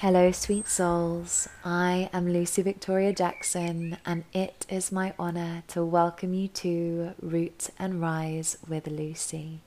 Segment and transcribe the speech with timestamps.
[0.00, 1.48] Hello, sweet souls.
[1.64, 7.70] I am Lucy Victoria Jackson, and it is my honor to welcome you to Root
[7.80, 9.58] and Rise with Lucy.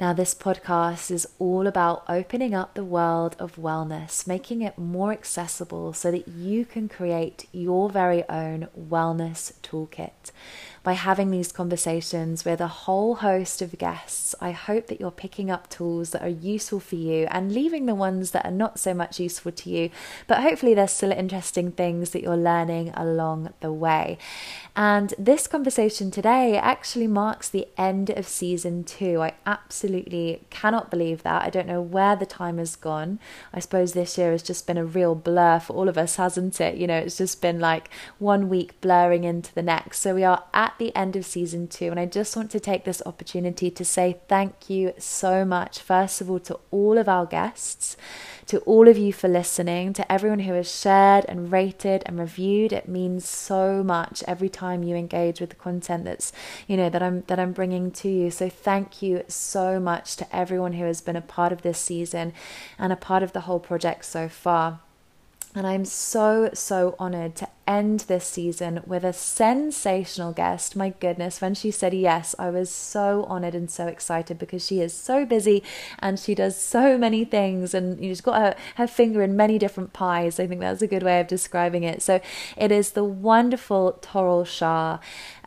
[0.00, 5.12] Now, this podcast is all about opening up the world of wellness, making it more
[5.12, 10.32] accessible so that you can create your very own wellness toolkit
[10.84, 14.34] by having these conversations with a whole host of guests.
[14.38, 17.94] I hope that you're picking up tools that are useful for you and leaving the
[17.94, 19.90] ones that are not so much useful to you,
[20.26, 24.18] but hopefully there's still interesting things that you're learning along the way.
[24.76, 29.22] And this conversation today actually marks the end of season two.
[29.22, 31.42] I absolutely cannot believe that.
[31.42, 33.20] I don't know where the time has gone.
[33.54, 36.60] I suppose this year has just been a real blur for all of us, hasn't
[36.60, 36.76] it?
[36.76, 40.00] You know, it's just been like one week blurring into the next.
[40.00, 42.84] So we are at the end of season two, and I just want to take
[42.84, 47.26] this opportunity to say thank you so much, first of all, to all of our
[47.26, 47.96] guests,
[48.46, 52.72] to all of you for listening, to everyone who has shared and rated and reviewed.
[52.72, 56.32] It means so much every time you engage with the content that's,
[56.66, 58.30] you know, that I'm that I'm bringing to you.
[58.30, 62.32] So thank you so much to everyone who has been a part of this season
[62.78, 64.80] and a part of the whole project so far.
[65.56, 70.74] And I'm so, so honored to end this season with a sensational guest.
[70.74, 74.80] My goodness, when she said yes, I was so honored and so excited because she
[74.80, 75.62] is so busy
[76.00, 79.92] and she does so many things and she's got her, her finger in many different
[79.92, 80.40] pies.
[80.40, 82.02] I think that's a good way of describing it.
[82.02, 82.20] So
[82.56, 84.98] it is the wonderful Toral Shah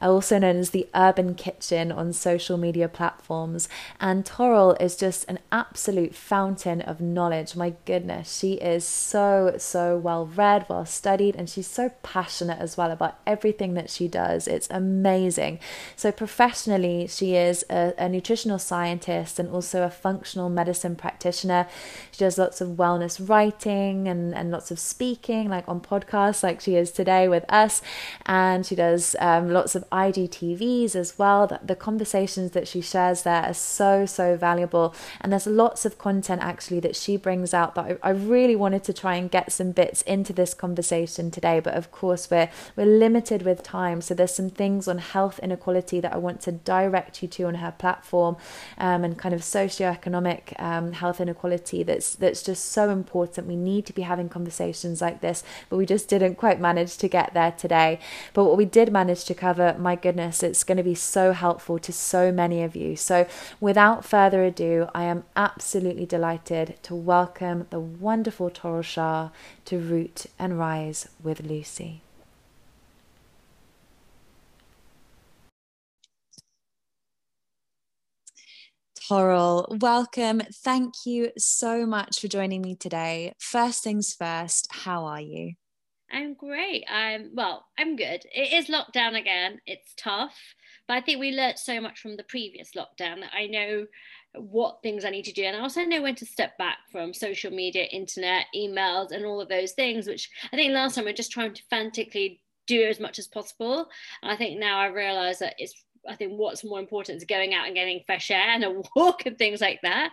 [0.02, 3.67] also known as the Urban Kitchen on social media platforms.
[4.00, 7.56] And Toral is just an absolute fountain of knowledge.
[7.56, 12.78] My goodness, she is so, so well read, well studied, and she's so passionate as
[12.78, 14.48] well about everything that she does.
[14.48, 15.59] It's amazing.
[15.95, 21.68] So, professionally, she is a, a nutritional scientist and also a functional medicine practitioner.
[22.12, 26.62] She does lots of wellness writing and, and lots of speaking, like on podcasts, like
[26.62, 27.81] she is today with us.
[28.25, 31.48] And she does um, lots of IGTVs as well.
[31.48, 34.96] The, the conversations that she shares there are so, so valuable.
[35.22, 38.84] And there's lots of content actually that she brings out that I, I really wanted
[38.86, 41.59] to try and get some bits into this conversation today.
[41.59, 44.02] But of course, we're, we're limited with time.
[44.02, 47.56] So there's some things on health inequality that I want to direct you to on
[47.56, 48.38] her platform
[48.78, 53.47] um, and kind of socioeconomic um, health inequality that's, that's just so important.
[53.47, 57.08] We need to be having conversations like this, but we just didn't quite manage to
[57.08, 58.00] get there today.
[58.34, 61.80] But what we did manage to cover, my goodness, it's going to be so helpful
[61.80, 62.96] to so many of you.
[62.96, 63.28] So,
[63.60, 69.30] without further ado, I am absolutely delighted to welcome the wonderful Toral Shah
[69.66, 72.02] to Root and Rise with Lucy.
[79.08, 80.42] Toral, welcome.
[80.64, 83.34] Thank you so much for joining me today.
[83.40, 85.54] First things first, how are you?
[86.12, 86.85] I'm great.
[86.90, 88.25] I'm well, I'm good.
[88.34, 89.59] It is lockdown again.
[89.66, 90.35] It's tough,
[90.88, 93.88] but I think we learnt so much from the previous lockdown that I know
[94.35, 95.44] what things I need to do.
[95.44, 99.41] And I also know when to step back from social media, internet, emails, and all
[99.41, 102.84] of those things, which I think last time we are just trying to frantically do
[102.84, 103.88] as much as possible.
[104.22, 107.53] And I think now I realize that it's I think what's more important is going
[107.53, 110.12] out and getting fresh air and a walk and things like that.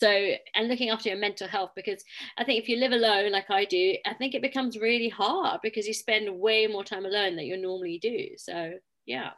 [0.00, 2.04] So, and looking after your mental health, because
[2.36, 5.60] I think if you live alone like I do, I think it becomes really hard
[5.62, 8.28] because you spend way more time alone than you normally do.
[8.36, 8.74] So,
[9.06, 9.30] yeah.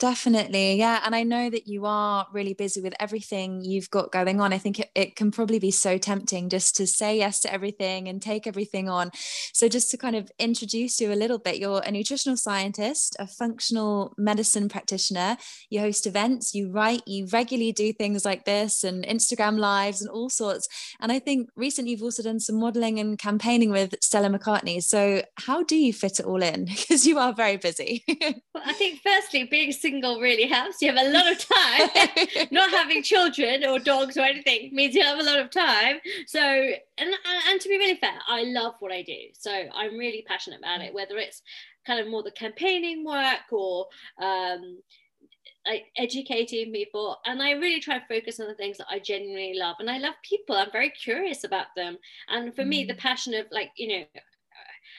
[0.00, 4.40] Definitely yeah and i know that you are really busy with everything you've got going
[4.40, 4.52] on.
[4.52, 8.08] I think it, it can probably be so tempting just to say yes to everything
[8.08, 9.12] and take everything on.
[9.52, 13.26] So just to kind of introduce you a little bit you're a nutritional scientist a
[13.26, 15.36] functional medicine practitioner.
[15.70, 20.10] You host events you write you regularly do things like this and instagram lives and
[20.10, 20.68] all sorts.
[21.00, 24.82] And i think recently you've also done some modeling and campaigning with stella mccartney.
[24.82, 26.68] So how do you fit it all in?
[26.84, 28.04] Because you are very busy.
[28.54, 30.80] Well, i think firstly, being single really helps.
[30.80, 32.48] You have a lot of time.
[32.50, 35.98] Not having children or dogs or anything means you have a lot of time.
[36.26, 37.14] So, and
[37.48, 39.18] and to be really fair, I love what I do.
[39.34, 40.94] So I'm really passionate about it.
[40.94, 41.42] Whether it's
[41.86, 43.86] kind of more the campaigning work or
[44.20, 44.78] um,
[45.66, 49.54] like educating people and i really try to focus on the things that i genuinely
[49.56, 51.96] love and i love people i'm very curious about them
[52.28, 52.68] and for mm.
[52.68, 52.98] me the mm.
[52.98, 54.04] passion of like you know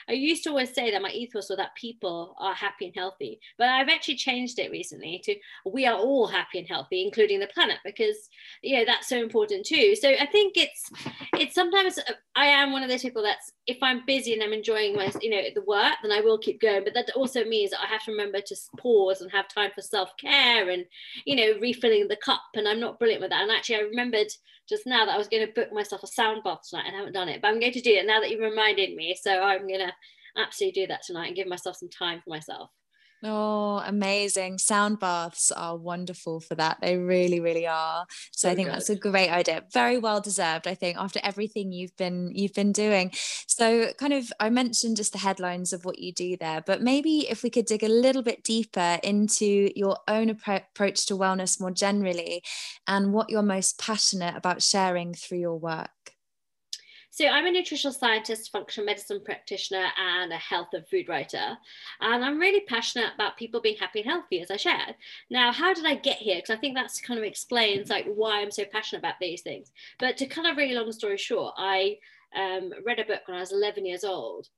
[0.07, 3.39] I used to always say that my ethos was that people are happy and healthy,
[3.57, 5.35] but I've actually changed it recently to
[5.65, 8.29] we are all happy and healthy, including the planet, because
[8.61, 9.95] you know that's so important too.
[9.95, 10.89] So I think it's
[11.33, 14.53] it's sometimes uh, I am one of those people that's if I'm busy and I'm
[14.53, 16.83] enjoying my you know the work, then I will keep going.
[16.83, 19.81] But that also means that I have to remember to pause and have time for
[19.81, 20.85] self care and
[21.25, 22.41] you know refilling the cup.
[22.55, 23.41] And I'm not brilliant with that.
[23.41, 24.27] And actually, I remembered
[24.69, 26.99] just now that I was going to book myself a sound bath tonight and I
[26.99, 29.15] haven't done it, but I'm going to do it now that you've reminded me.
[29.19, 29.93] So I'm going to
[30.37, 32.71] absolutely do that tonight and give myself some time for myself.
[33.27, 34.59] Oh, amazing.
[34.59, 36.77] Sound baths are wonderful for that.
[36.79, 38.05] They really, really are.
[38.31, 38.75] So, so I think good.
[38.75, 39.63] that's a great idea.
[39.73, 43.11] Very well deserved, I think, after everything you've been you've been doing.
[43.47, 47.27] So kind of I mentioned just the headlines of what you do there, but maybe
[47.27, 51.71] if we could dig a little bit deeper into your own approach to wellness more
[51.71, 52.43] generally
[52.85, 56.14] and what you're most passionate about sharing through your work.
[57.15, 61.57] So I'm a nutritional scientist, functional medicine practitioner, and a health and food writer.
[62.01, 64.95] And I'm really passionate about people being happy and healthy, as I shared.
[65.29, 66.35] Now, how did I get here?
[66.35, 69.71] Because I think that's kind of explains like why I'm so passionate about these things.
[69.97, 71.99] But to kind of really long story short, I
[72.35, 74.49] um, read a book when I was 11 years old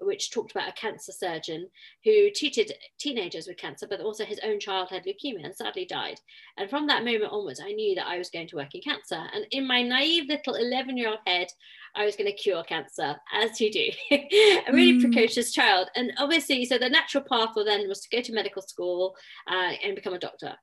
[0.00, 1.68] which talked about a cancer surgeon
[2.04, 6.18] who treated teenagers with cancer, but also his own child had leukemia and sadly died.
[6.56, 9.22] And from that moment onwards, I knew that I was going to work in cancer.
[9.34, 11.48] And in my naive little 11 year old head,
[11.94, 15.00] I was going to cure cancer, as you do, a really mm.
[15.02, 15.88] precocious child.
[15.94, 19.14] And obviously, so the natural path for then was to go to medical school
[19.50, 20.54] uh, and become a doctor.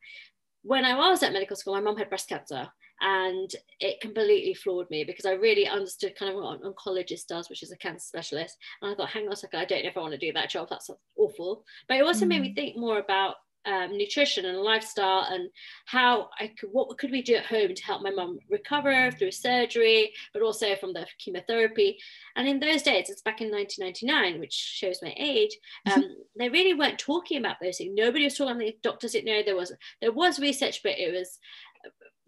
[0.64, 2.70] When I was at medical school, my mom had breast cancer
[3.02, 3.50] and
[3.80, 7.64] it completely floored me because I really understood kind of what an oncologist does, which
[7.64, 8.58] is a cancer specialist.
[8.82, 10.34] And I thought, hang on a second, I don't know if I want to do
[10.34, 10.68] that job.
[10.70, 11.64] That's awful.
[11.88, 12.30] But it also mm.
[12.30, 12.56] made me mm.
[12.56, 13.36] think more about
[13.66, 15.50] um, nutrition and lifestyle and
[15.86, 19.32] how I could, what could we do at home to help my mum recover through
[19.32, 21.98] surgery, but also from the chemotherapy.
[22.36, 25.58] And in those days, it's back in 1999, which shows my age.
[25.92, 26.06] Um,
[26.38, 27.94] they really weren't talking about those things.
[27.96, 28.58] Nobody was talking.
[28.58, 31.38] The doctors didn't know there was there was research, but it was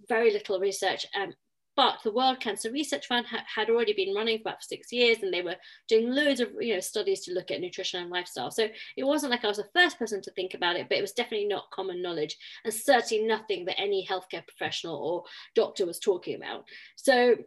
[0.07, 1.05] very little research.
[1.19, 1.33] Um,
[1.77, 5.19] but the World Cancer Research Fund ha- had already been running for about six years,
[5.21, 5.55] and they were
[5.87, 8.51] doing loads of you know studies to look at nutrition and lifestyle.
[8.51, 8.67] So
[8.97, 11.13] it wasn't like I was the first person to think about it, but it was
[11.13, 15.23] definitely not common knowledge, and certainly nothing that any healthcare professional or
[15.55, 16.65] doctor was talking about.
[16.97, 17.37] So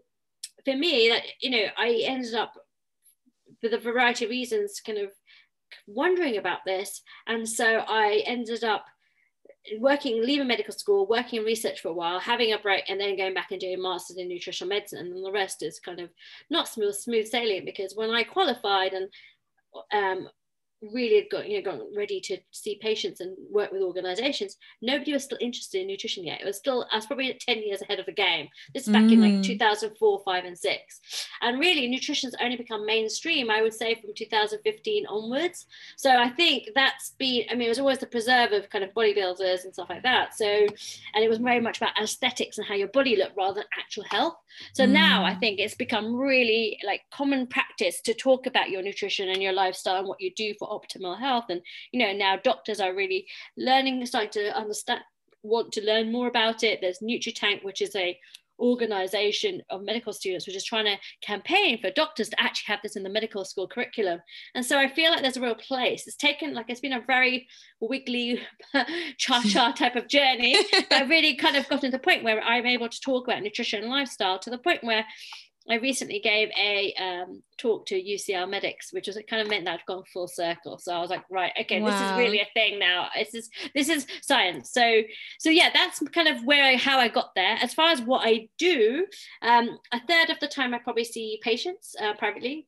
[0.65, 2.55] for me, that you know, I ended up
[3.63, 5.11] with a variety of reasons, kind of
[5.87, 8.87] wondering about this, and so I ended up
[9.79, 13.17] working, leaving medical school, working in research for a while, having a break, and then
[13.17, 16.11] going back and doing masters in nutritional medicine, and the rest is kind of
[16.51, 19.09] not smooth, smooth sailing because when I qualified and
[19.93, 20.29] um,
[20.93, 25.13] really had got you know got ready to see patients and work with organizations nobody
[25.13, 27.99] was still interested in nutrition yet it was still i was probably 10 years ahead
[27.99, 29.13] of the game this is back mm.
[29.13, 29.45] in like mm.
[29.45, 31.01] 2004 5 and 6
[31.43, 35.67] and really nutrition's only become mainstream i would say from 2015 onwards
[35.97, 38.93] so i think that's been i mean it was always the preserve of kind of
[38.95, 42.75] bodybuilders and stuff like that so and it was very much about aesthetics and how
[42.75, 44.37] your body looked rather than actual health
[44.73, 44.91] so mm.
[44.91, 49.43] now i think it's become really like common practice to talk about your nutrition and
[49.43, 51.47] your lifestyle and what you do for optimal health.
[51.49, 51.61] And
[51.93, 53.27] you know now doctors are really
[53.57, 55.01] learning starting to understand
[55.43, 56.81] want to learn more about it.
[56.81, 58.19] There's nutritank which is a
[58.61, 62.97] organization of medical students which is trying to campaign for doctors to actually have this
[62.97, 64.21] in the medical school curriculum.
[64.55, 66.07] And so i feel like there's a real place.
[66.07, 67.49] It's taken like it's been a very
[67.81, 68.41] wiggly
[69.19, 70.57] cha-cha type of journey.
[70.91, 73.83] I've really kind of gotten to the point where i'm able to talk about nutrition
[73.83, 75.05] and lifestyle to the point where
[75.69, 79.65] I recently gave a um, talk to UCL medics, which was it kind of meant
[79.65, 80.79] that I'd gone full circle.
[80.79, 81.91] So I was like, right, okay, wow.
[81.91, 83.09] this is really a thing now.
[83.17, 84.71] This is this is science.
[84.73, 85.03] So
[85.39, 87.57] so yeah, that's kind of where I, how I got there.
[87.63, 89.07] As far as what I do,
[89.41, 92.67] um, a third of the time I probably see patients uh, privately.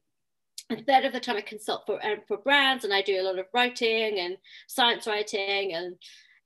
[0.70, 3.22] A third of the time I consult for uh, for brands, and I do a
[3.22, 5.96] lot of writing and science writing and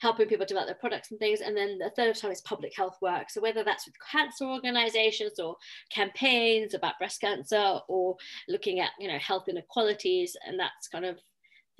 [0.00, 1.40] helping people develop their products and things.
[1.40, 3.30] And then the third time is public health work.
[3.30, 5.56] So whether that's with cancer organizations or
[5.90, 8.16] campaigns about breast cancer or
[8.48, 10.36] looking at, you know, health inequalities.
[10.46, 11.18] And that's kind of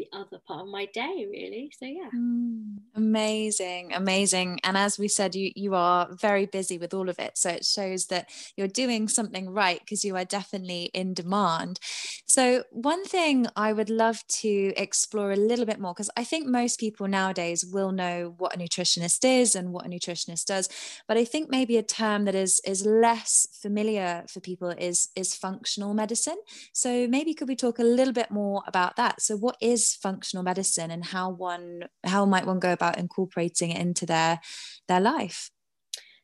[0.01, 1.71] the other part of my day really.
[1.79, 2.11] So yeah.
[2.15, 4.61] Mm, amazing amazing.
[4.65, 7.37] And as we said you you are very busy with all of it.
[7.37, 11.81] So it shows that you're doing something right because you are definitely in demand.
[12.27, 16.47] So one thing i would love to explore a little bit more because i think
[16.47, 20.69] most people nowadays will know what a nutritionist is and what a nutritionist does.
[21.07, 25.35] But i think maybe a term that is is less familiar for people is is
[25.35, 26.39] functional medicine.
[26.73, 29.21] So maybe could we talk a little bit more about that?
[29.21, 33.81] So what is functional medicine and how one how might one go about incorporating it
[33.81, 34.41] into their
[34.89, 35.51] their life?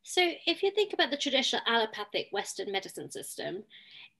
[0.02, 3.64] So if you think about the traditional allopathic western medicine system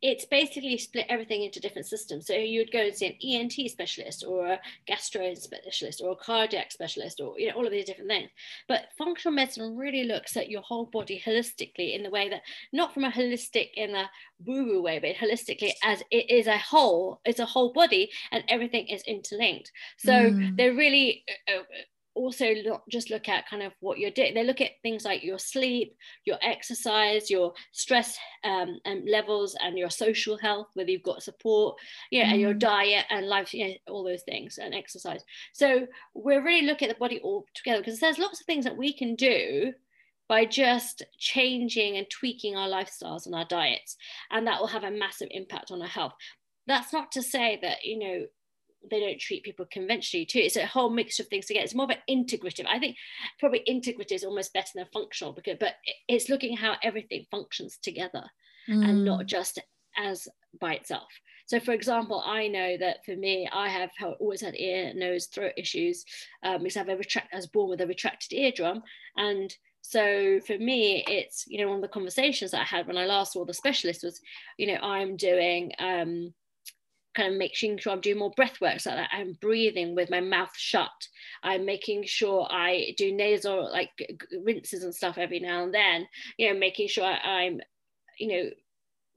[0.03, 2.27] it's basically split everything into different systems.
[2.27, 6.17] So you would go and see an ENT specialist or a gastro specialist or a
[6.17, 8.31] cardiac specialist or you know all of these different things.
[8.69, 12.93] But functional medicine really looks at your whole body holistically in the way that not
[12.93, 14.11] from a holistic in a
[14.45, 18.87] woo-woo way, but holistically as it is a whole, it's a whole body and everything
[18.89, 19.73] is interlinked.
[19.99, 20.57] So mm.
[20.57, 21.65] they're really uh, uh
[22.17, 24.35] also not just look at kind of what you're doing.
[24.35, 25.95] They look at things like your sleep,
[26.25, 31.77] your exercise, your stress um, and levels, and your social health, whether you've got support,
[32.11, 32.33] yeah, mm.
[32.33, 32.59] and your mm.
[32.59, 35.23] diet and life, you know, all those things, and exercise.
[35.53, 38.77] So we're really looking at the body all together because there's lots of things that
[38.77, 39.73] we can do
[40.29, 43.97] by just changing and tweaking our lifestyles and our diets,
[44.31, 46.15] and that will have a massive impact on our health.
[46.67, 48.27] That's not to say that you know
[48.91, 50.41] they don't treat people conventionally too.
[50.41, 51.65] It's a whole mixture of things together.
[51.65, 52.67] It's more of an integrative.
[52.69, 52.97] I think
[53.39, 55.75] probably integrative is almost better than functional because, but
[56.09, 58.25] it's looking how everything functions together
[58.69, 58.89] mm.
[58.89, 59.27] and not mm.
[59.27, 59.61] just
[59.97, 60.29] as
[60.61, 61.09] by itself.
[61.47, 65.53] So, for example, I know that for me, I have always had ear, nose, throat
[65.57, 66.05] issues
[66.43, 67.33] um, because I have a retract.
[67.33, 68.83] I was born with a retracted eardrum,
[69.17, 72.99] and so for me, it's you know one of the conversations that I had when
[72.99, 74.21] I last saw the specialist was,
[74.59, 75.73] you know, I'm doing.
[75.79, 76.35] Um,
[77.17, 80.21] kind of making sure I'm doing more breath work so that I'm breathing with my
[80.21, 80.91] mouth shut.
[81.43, 83.91] I'm making sure I do nasal like
[84.45, 86.07] rinses and stuff every now and then,
[86.39, 87.61] you know, making sure I'm,
[88.19, 88.51] you know,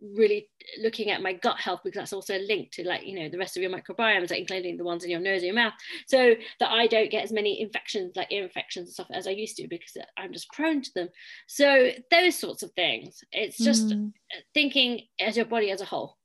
[0.01, 0.47] really
[0.81, 3.57] looking at my gut health because that's also linked to like you know the rest
[3.57, 5.73] of your microbiomes like including the ones in your nose and your mouth
[6.07, 9.31] so that i don't get as many infections like ear infections and stuff as i
[9.31, 11.09] used to because i'm just prone to them
[11.47, 14.11] so those sorts of things it's just mm.
[14.53, 16.15] thinking as your body as a whole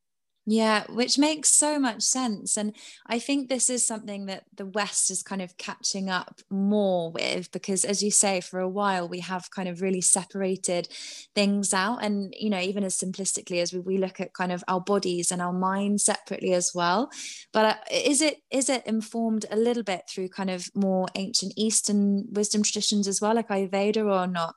[0.47, 2.59] yeah, which makes so much sense.
[2.59, 7.11] And I think this is something that the West is kind of catching up more
[7.11, 10.87] with because, as you say, for a while we have kind of really separated
[11.35, 12.05] things out.
[12.05, 15.33] And, you know, even as simplistically as we, we look at kind of our bodies
[15.33, 17.11] and our minds separately as well.
[17.55, 21.55] But uh, is it is it informed a little bit through kind of more ancient
[21.57, 24.57] Eastern wisdom traditions as well, like Ayurveda or not?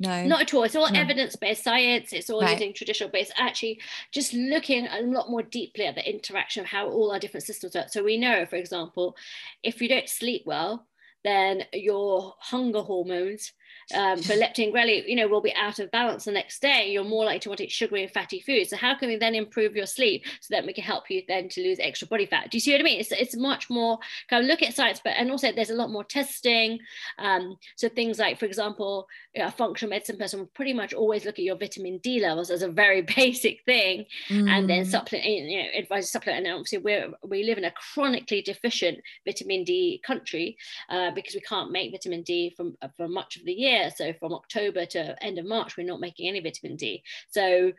[0.00, 0.24] No.
[0.24, 0.62] Not at all.
[0.62, 1.00] It's all no.
[1.00, 2.12] evidence based science.
[2.12, 2.52] It's all right.
[2.52, 3.80] using traditional based, actually
[4.12, 7.74] just looking a lot more deeply at the interaction of how all our different systems
[7.74, 7.88] work.
[7.88, 9.16] So we know, for example,
[9.62, 10.86] if you don't sleep well,
[11.24, 13.52] then your hunger hormones
[13.94, 16.90] um, for leptin ghrelin, you know, will be out of balance the next day.
[16.90, 18.70] You're more likely to want to eat sugary and fatty foods.
[18.70, 21.48] So how can we then improve your sleep so that we can help you then
[21.50, 22.50] to lose extra body fat?
[22.50, 23.00] Do you see what I mean?
[23.00, 25.90] It's, it's much more kind of look at science, but and also there's a lot
[25.90, 26.78] more testing.
[27.18, 31.38] Um, so things like, for example, a functional medicine person will pretty much always look
[31.38, 34.48] at your vitamin D levels as a very basic thing, mm.
[34.48, 34.90] and then mm.
[34.90, 36.46] supplement, you know, advise supplement.
[36.46, 40.56] And obviously, we we live in a chronically deficient vitamin D country
[40.90, 43.77] uh, because we can't make vitamin D from for much of the year.
[43.96, 47.02] So from October to end of March, we're not making any vitamin D.
[47.30, 47.72] So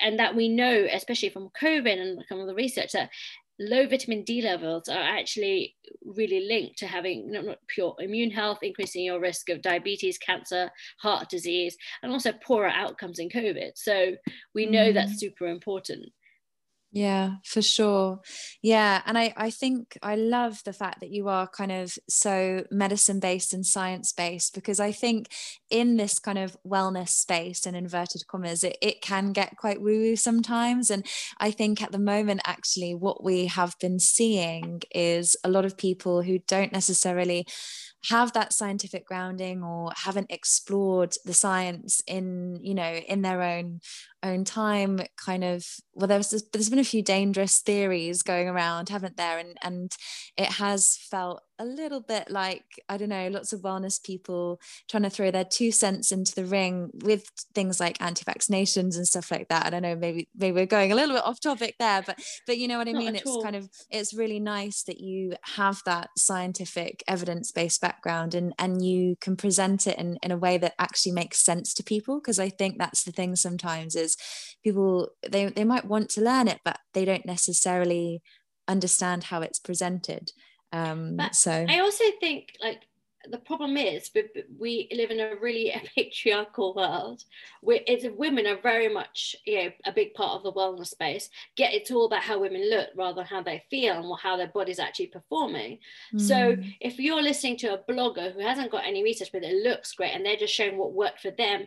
[0.00, 3.10] and that we know, especially from COVID and some of the research, that
[3.58, 5.74] low vitamin D levels are actually
[6.04, 10.70] really linked to having not, not pure immune health, increasing your risk of diabetes, cancer,
[11.00, 13.72] heart disease, and also poorer outcomes in COVID.
[13.74, 14.16] So
[14.54, 14.94] we know mm.
[14.94, 16.12] that's super important
[16.96, 18.20] yeah for sure.
[18.62, 22.64] Yeah and i i think i love the fact that you are kind of so
[22.70, 25.28] medicine based and science based because i think
[25.68, 29.82] in this kind of wellness space and in inverted commas it, it can get quite
[29.82, 31.04] woo woo sometimes and
[31.38, 35.76] i think at the moment actually what we have been seeing is a lot of
[35.76, 37.46] people who don't necessarily
[38.04, 43.80] have that scientific grounding or haven't explored the science in you know in their own
[44.22, 49.16] own time kind of well there's there's been a few dangerous theories going around haven't
[49.16, 49.38] there?
[49.38, 49.92] And and
[50.36, 55.04] it has felt a little bit like I don't know, lots of wellness people trying
[55.04, 59.48] to throw their two cents into the ring with things like anti-vaccinations and stuff like
[59.48, 59.66] that.
[59.66, 62.58] I don't know, maybe maybe we're going a little bit off topic there, but but
[62.58, 63.16] you know what I mean.
[63.16, 63.42] It's all.
[63.42, 69.16] kind of it's really nice that you have that scientific evidence-based background and and you
[69.20, 72.50] can present it in in a way that actually makes sense to people because I
[72.50, 74.16] think that's the thing sometimes is
[74.62, 78.22] people they they might want to learn it but they don't necessarily
[78.68, 80.32] understand how it's presented
[80.72, 82.82] um, but so I also think like
[83.30, 84.10] the problem is
[84.58, 87.24] we live in a really patriarchal world
[87.60, 91.28] where it's, women are very much you know a big part of the wellness space
[91.56, 94.48] get it's all about how women look rather than how they feel and how their
[94.48, 95.78] body's actually performing
[96.14, 96.20] mm.
[96.20, 96.62] so hmm.
[96.80, 100.12] if you're listening to a blogger who hasn't got any research but it looks great
[100.12, 101.66] and they're just showing what worked for them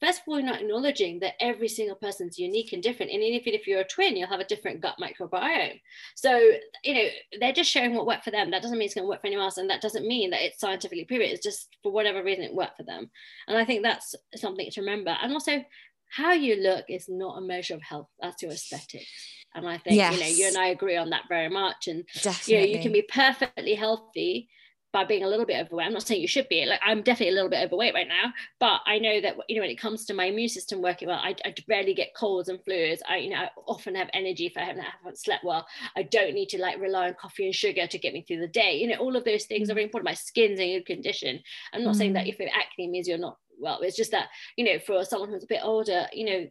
[0.00, 3.12] first of all, you're not acknowledging that every single person's unique and different.
[3.12, 5.80] And even if you're a twin, you'll have a different gut microbiome.
[6.16, 6.38] So,
[6.84, 8.50] you know, they're just showing what worked for them.
[8.50, 9.58] That doesn't mean it's going to work for anyone else.
[9.58, 11.28] And that doesn't mean that it's scientifically proven.
[11.28, 13.10] It's just for whatever reason it worked for them.
[13.46, 15.16] And I think that's something to remember.
[15.22, 15.64] And also,
[16.08, 18.08] how you look is not a measure of health.
[18.20, 19.06] That's your aesthetic.
[19.54, 20.14] And I think, yes.
[20.14, 21.88] you know, you and I agree on that very much.
[21.88, 22.54] And, Definitely.
[22.54, 24.48] you know, you can be perfectly healthy
[24.92, 25.86] by being a little bit overweight.
[25.86, 28.32] I'm not saying you should be like I'm definitely a little bit overweight right now,
[28.58, 31.20] but I know that you know when it comes to my immune system working well,
[31.22, 32.98] I, I rarely get colds and flus.
[33.08, 35.66] I you know I often have energy if I haven't, haven't slept well.
[35.96, 38.48] I don't need to like rely on coffee and sugar to get me through the
[38.48, 38.76] day.
[38.76, 39.72] You know all of those things mm.
[39.72, 40.10] are very important.
[40.10, 41.40] My skin's in good condition.
[41.72, 41.98] I'm not mm.
[41.98, 42.28] saying that mm.
[42.28, 43.80] if you have acne means you're not well.
[43.82, 46.46] It's just that you know for someone who's a bit older, you know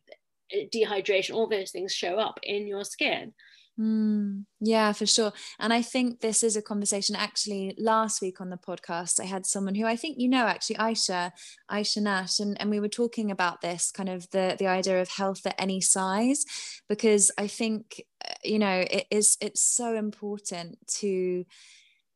[0.74, 3.34] dehydration, all those things show up in your skin.
[3.80, 5.32] Mm, yeah, for sure.
[5.58, 7.16] And I think this is a conversation.
[7.16, 10.76] Actually, last week on the podcast, I had someone who I think you know, actually,
[10.76, 11.32] Aisha,
[11.72, 15.08] Aisha Nash, and, and we were talking about this kind of the the idea of
[15.08, 16.46] health at any size,
[16.90, 21.46] because I think uh, you know it is it's so important to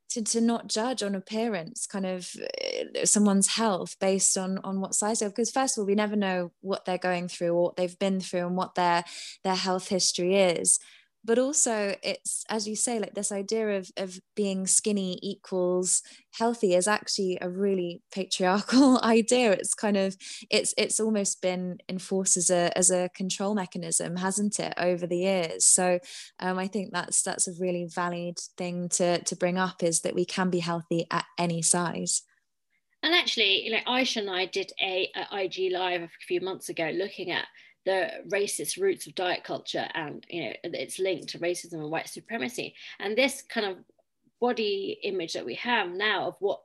[0.09, 4.93] to, to not judge on appearance kind of uh, someone's health based on on what
[4.95, 7.77] size they're because first of all we never know what they're going through or what
[7.77, 9.03] they've been through and what their
[9.43, 10.77] their health history is
[11.25, 16.01] but also it's as you say like this idea of of being skinny equals
[16.31, 19.51] healthy is actually a really patriarchal idea.
[19.51, 20.15] It's kind of
[20.49, 25.19] it's it's almost been enforced as a as a control mechanism hasn't it over the
[25.19, 25.65] years?
[25.65, 25.99] So
[26.39, 30.15] um, i think that's that's a really valid thing to to bring up is that
[30.15, 32.23] we can be healthy at any size.
[33.03, 36.89] And actually, know, Aisha and I did a, a IG live a few months ago
[36.95, 37.45] looking at
[37.85, 42.09] the racist roots of diet culture and you know it's linked to racism and white
[42.09, 42.75] supremacy.
[42.99, 43.77] And this kind of
[44.43, 46.59] body image that we have now of what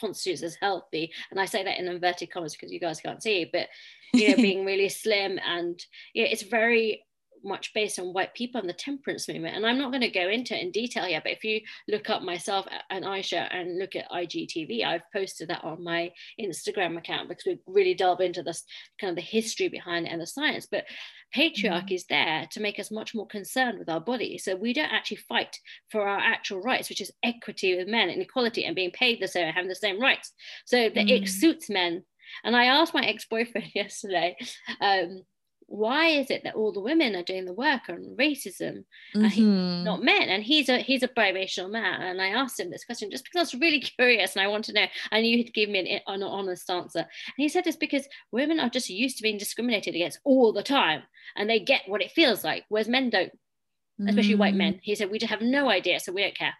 [0.00, 3.48] constitutes as healthy and i say that in inverted commas because you guys can't see
[3.52, 3.68] but
[4.12, 7.04] you know being really slim and yeah it's very
[7.44, 9.56] much based on white people and the temperance movement.
[9.56, 12.10] And I'm not going to go into it in detail yet, but if you look
[12.10, 17.28] up myself and Aisha and look at IGTV, I've posted that on my Instagram account
[17.28, 18.64] because we really delve into this
[19.00, 20.66] kind of the history behind it and the science.
[20.70, 20.84] But
[21.34, 21.94] patriarchy mm-hmm.
[21.94, 24.38] is there to make us much more concerned with our body.
[24.38, 25.58] So we don't actually fight
[25.90, 29.28] for our actual rights, which is equity with men and equality and being paid the
[29.28, 30.32] same and having the same rights.
[30.64, 31.08] So that mm-hmm.
[31.08, 31.28] it mm.
[31.28, 32.04] suits men.
[32.44, 34.36] And I asked my ex-boyfriend yesterday,
[34.80, 35.22] um,
[35.70, 38.84] why is it that all the women are doing the work on racism
[39.14, 39.22] mm-hmm.
[39.22, 42.70] and he, not men and he's a he's a biracial man and i asked him
[42.70, 45.36] this question just because i was really curious and i want to know i knew
[45.36, 48.90] he'd give me an, an honest answer and he said it's because women are just
[48.90, 51.02] used to being discriminated against all the time
[51.36, 53.30] and they get what it feels like whereas men don't
[54.08, 54.40] especially mm-hmm.
[54.40, 54.80] white men mm.
[54.82, 56.54] he said we just have no idea so we don't care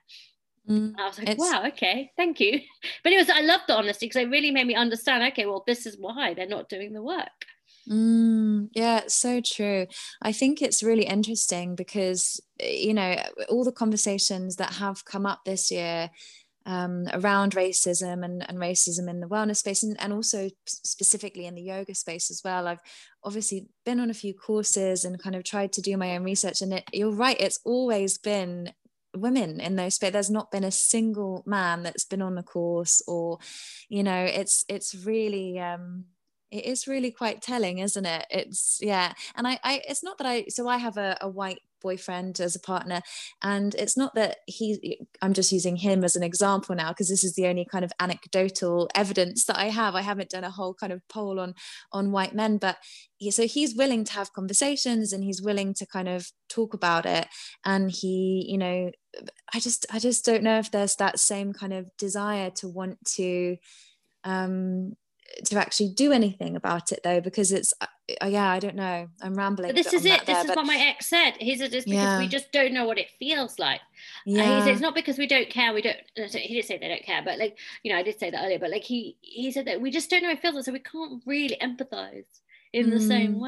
[0.69, 1.41] Mm, I was like, it's...
[1.41, 2.61] wow, okay, thank you.
[3.03, 5.65] But it was, I loved the honesty because it really made me understand, okay, well,
[5.67, 7.27] this is why they're not doing the work.
[7.91, 9.87] Mm, yeah, so true.
[10.23, 13.17] I think it's really interesting because, eh, you know,
[13.49, 16.11] all the conversations that have come up this year
[16.67, 21.57] um, around racism and, and racism in the wellness space and, and also specifically in
[21.57, 22.69] the yoga space as well.
[22.69, 22.81] I've
[23.25, 26.63] obviously been on a few courses and kind of tried to do my own research.
[26.63, 28.73] And it, you're right, it's always been
[29.17, 33.03] women in those space there's not been a single man that's been on the course
[33.09, 33.39] or
[33.89, 36.05] you know it's it's really um
[36.51, 38.27] it is really quite telling isn't it?
[38.31, 41.61] It's yeah and i, I it's not that i so i have a, a white
[41.83, 43.01] boyfriend as a partner
[43.43, 47.25] and it's not that he i'm just using him as an example now because this
[47.25, 49.95] is the only kind of anecdotal evidence that i have.
[49.95, 51.55] I haven't done a whole kind of poll on
[51.93, 52.77] on white men but
[53.17, 57.05] he, so he's willing to have conversations and he's willing to kind of talk about
[57.07, 57.27] it.
[57.65, 58.91] And he you know
[59.55, 62.99] i just i just don't know if there's that same kind of desire to want
[63.17, 63.57] to
[64.25, 64.95] um
[65.45, 67.87] to actually do anything about it though because it's uh,
[68.23, 70.77] uh yeah i don't know i'm rambling but this is it this is what my
[70.77, 72.19] ex said he said it's because yeah.
[72.19, 73.81] we just don't know what it feels like
[74.27, 76.79] yeah and he said it's not because we don't care we don't he did say
[76.79, 79.17] they don't care but like you know i did say that earlier but like he
[79.21, 81.57] he said that we just don't know what it feels like so we can't really
[81.63, 82.41] empathize
[82.73, 82.91] in mm.
[82.91, 83.41] the same mm.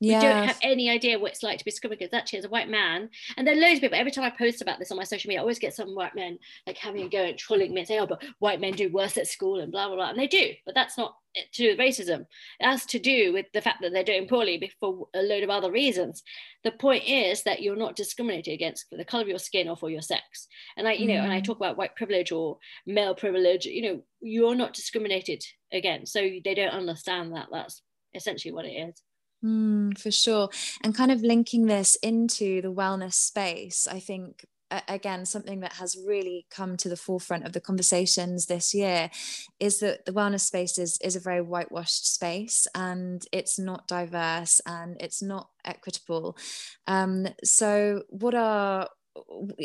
[0.00, 2.48] Way we don't have any idea what it's like to be discriminated actually as a
[2.48, 3.10] white man.
[3.36, 3.98] And there are loads of people.
[3.98, 6.14] Every time I post about this on my social media, I always get some white
[6.14, 8.88] men like having a go and trolling me and say, "Oh, but white men do
[8.90, 10.52] worse at school and blah blah blah," and they do.
[10.64, 12.26] But that's not to do with racism.
[12.58, 15.50] It has to do with the fact that they're doing poorly for a load of
[15.50, 16.22] other reasons.
[16.64, 19.76] The point is that you're not discriminated against for the color of your skin or
[19.76, 20.48] for your sex.
[20.76, 21.24] And I, you know, mm.
[21.24, 26.12] and I talk about white privilege or male privilege, you know, you're not discriminated against.
[26.12, 27.48] So they don't understand that.
[27.52, 27.82] That's
[28.14, 29.02] essentially what it is.
[29.44, 30.48] Mm, for sure.
[30.82, 34.44] And kind of linking this into the wellness space, I think
[34.88, 39.10] again something that has really come to the forefront of the conversations this year
[39.58, 44.60] is that the wellness space is, is a very whitewashed space and it's not diverse
[44.66, 46.36] and it's not equitable
[46.86, 48.88] um, so what are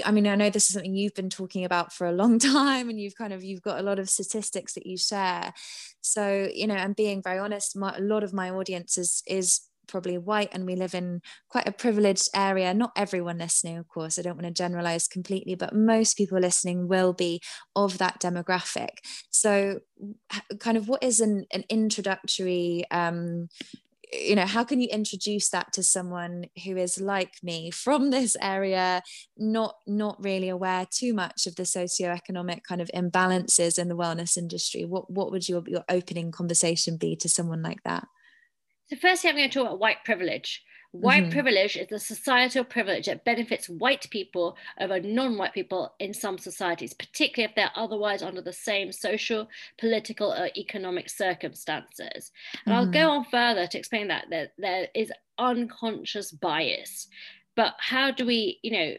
[0.03, 2.89] I mean, I know this is something you've been talking about for a long time,
[2.89, 5.53] and you've kind of you've got a lot of statistics that you share.
[6.01, 9.61] So, you know, and being very honest, my, a lot of my audience is is
[9.87, 14.17] probably white and we live in quite a privileged area not everyone listening of course
[14.17, 17.39] i don't want to generalize completely but most people listening will be
[17.75, 18.97] of that demographic
[19.29, 19.79] so
[20.59, 23.47] kind of what is an, an introductory um,
[24.11, 28.35] you know how can you introduce that to someone who is like me from this
[28.41, 29.01] area
[29.37, 34.37] not not really aware too much of the socioeconomic kind of imbalances in the wellness
[34.37, 34.85] industry?
[34.85, 38.07] What what would your your opening conversation be to someone like that?
[38.89, 40.61] So firstly i'm going to talk about white privilege
[41.01, 41.31] White mm-hmm.
[41.31, 46.38] privilege is the societal privilege that benefits white people over non white people in some
[46.38, 52.31] societies, particularly if they're otherwise under the same social, political, or economic circumstances.
[52.65, 52.79] And mm-hmm.
[52.79, 53.17] I'll go mm-hmm.
[53.17, 57.08] on further to explain that, that there is unconscious bias.
[57.55, 58.93] But how do we, you know,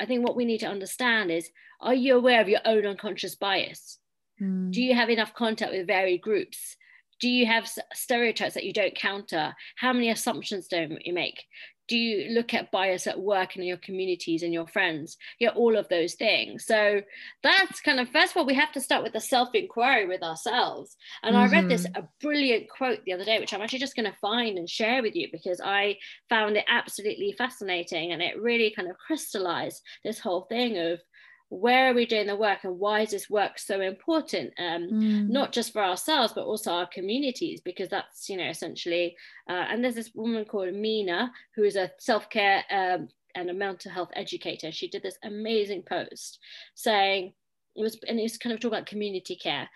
[0.00, 3.34] I think what we need to understand is are you aware of your own unconscious
[3.34, 3.98] bias?
[4.40, 4.72] Mm.
[4.72, 6.76] Do you have enough contact with varied groups?
[7.24, 11.46] Do you have stereotypes that you don't counter how many assumptions don't you make
[11.88, 15.48] do you look at bias at work and in your communities and your friends yeah
[15.48, 17.00] all of those things so
[17.42, 20.98] that's kind of first of all we have to start with the self-inquiry with ourselves
[21.22, 21.48] and mm-hmm.
[21.48, 22.02] i read this mm-hmm.
[22.02, 25.00] a brilliant quote the other day which i'm actually just going to find and share
[25.00, 25.96] with you because i
[26.28, 31.00] found it absolutely fascinating and it really kind of crystallized this whole thing of
[31.48, 34.52] where are we doing the work and why is this work so important?
[34.58, 35.28] Um, mm.
[35.28, 39.16] not just for ourselves but also our communities because that's you know essentially
[39.48, 43.90] uh, and there's this woman called mina who is a self-care um, and a mental
[43.90, 44.70] health educator.
[44.72, 46.38] She did this amazing post
[46.74, 47.32] saying
[47.76, 49.68] it was and it was kind of talking about community care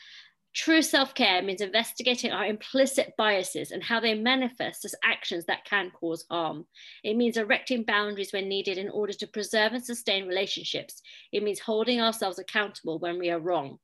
[0.58, 5.64] True self care means investigating our implicit biases and how they manifest as actions that
[5.64, 6.66] can cause harm.
[7.04, 11.00] It means erecting boundaries when needed in order to preserve and sustain relationships.
[11.30, 13.78] It means holding ourselves accountable when we are wrong.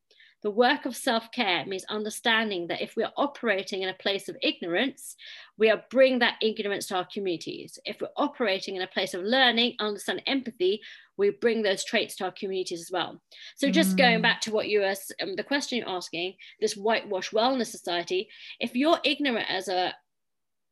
[0.44, 4.28] The work of self care means understanding that if we are operating in a place
[4.28, 5.16] of ignorance,
[5.56, 7.78] we are bringing that ignorance to our communities.
[7.86, 10.82] If we're operating in a place of learning, understand empathy,
[11.16, 13.22] we bring those traits to our communities as well.
[13.56, 13.98] So just mm.
[13.98, 18.28] going back to what you were, um, the question you're asking, this whitewash wellness society,
[18.60, 19.94] if you're ignorant as a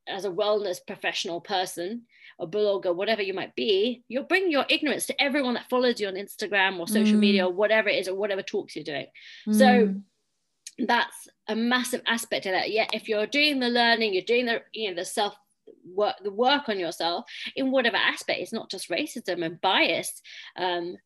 [0.09, 2.03] as a wellness professional person
[2.39, 6.09] or blogger, whatever you might be, you'll bring your ignorance to everyone that follows you
[6.09, 7.21] on Instagram or social mm.
[7.21, 9.07] media or whatever it is or whatever talks you're doing.
[9.47, 9.55] Mm.
[9.55, 9.95] So
[10.87, 12.71] that's a massive aspect of that.
[12.71, 15.37] Yeah, if you're doing the learning, you're doing the you know the self
[15.85, 18.41] work the work on yourself in whatever aspect.
[18.41, 20.21] It's not just racism and bias.
[20.57, 20.97] Um,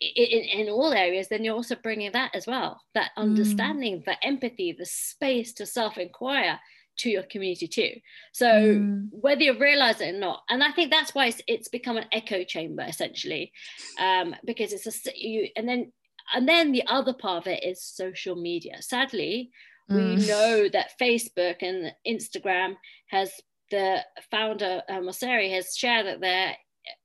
[0.00, 3.22] in, in all areas, then you're also bringing that as well that mm.
[3.22, 4.04] understanding, mm.
[4.04, 6.58] the empathy, the space to self inquire
[6.98, 7.92] to your community too.
[8.32, 9.08] So mm.
[9.10, 12.06] whether you realize it or not, and I think that's why it's, it's become an
[12.12, 13.52] echo chamber essentially,
[13.98, 15.92] um, because it's a you and then
[16.34, 18.80] and then the other part of it is social media.
[18.80, 19.50] Sadly,
[19.90, 19.96] mm.
[19.96, 22.76] we know that Facebook and Instagram
[23.08, 23.32] has
[23.70, 26.56] the founder uh, Mosseri has shared that there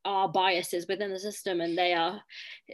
[0.05, 2.21] are biases within the system and they are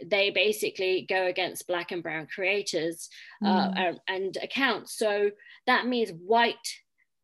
[0.06, 3.08] they basically go against black and brown creators
[3.44, 3.72] uh, mm.
[3.76, 5.30] and, and accounts so
[5.66, 6.56] that means white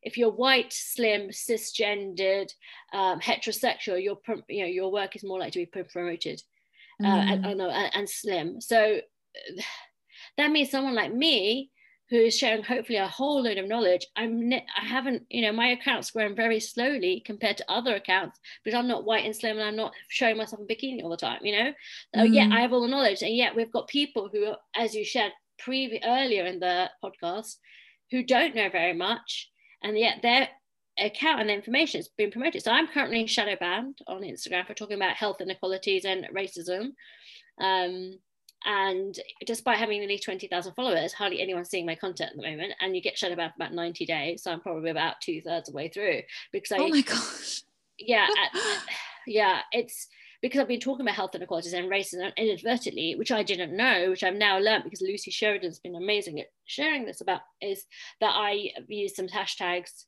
[0.02, 2.50] if you're white, slim, cisgendered,
[2.92, 6.42] um, heterosexual, your you know your work is more likely to be promoted,
[7.02, 8.60] uh, and, and, and, slim.
[8.60, 9.00] So
[10.36, 11.70] that means someone like me,
[12.10, 14.06] who is sharing hopefully a whole load of knowledge.
[14.16, 18.76] I'm I haven't you know my account's growing very slowly compared to other accounts because
[18.76, 21.40] I'm not white and slim and I'm not showing myself in bikini all the time.
[21.42, 21.72] You know,
[22.16, 22.20] mm.
[22.20, 25.04] uh, yeah, I have all the knowledge, and yet we've got people who, as you
[25.04, 25.32] shared
[25.64, 27.56] previ- earlier in the podcast,
[28.10, 29.50] who don't know very much
[29.82, 30.48] and yet their
[30.98, 32.62] account and information has been promoted.
[32.62, 36.92] So I'm currently shadow banned on Instagram for talking about health inequalities and racism.
[37.60, 38.18] Um,
[38.66, 42.74] and despite having nearly 20,000 followers, hardly anyone's seeing my content at the moment.
[42.80, 44.42] And you get shadow banned for about 90 days.
[44.42, 47.62] So I'm probably about two thirds of the way through because I, oh my gosh.
[47.98, 48.26] Yeah.
[48.54, 48.60] at,
[49.26, 49.60] yeah.
[49.72, 50.08] It's,
[50.42, 54.24] because I've been talking about health inequalities and racism inadvertently, which I didn't know, which
[54.24, 57.84] I've now learned because Lucy Sheridan's been amazing at sharing this about, is
[58.20, 60.04] that I used some hashtags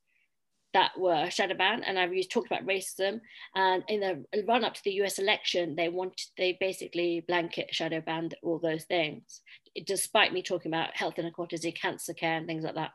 [0.73, 3.21] that were shadow banned and I've used talked about racism.
[3.55, 8.01] And in the run up to the US election they want they basically blanket shadow
[8.01, 9.42] banned all those things
[9.87, 12.90] despite me talking about health inequalities cancer care and things like that.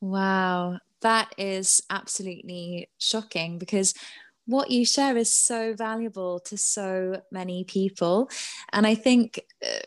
[0.00, 0.78] Wow.
[1.02, 3.94] That is absolutely shocking because
[4.46, 8.30] what you share is so valuable to so many people.
[8.72, 9.78] And i think uh,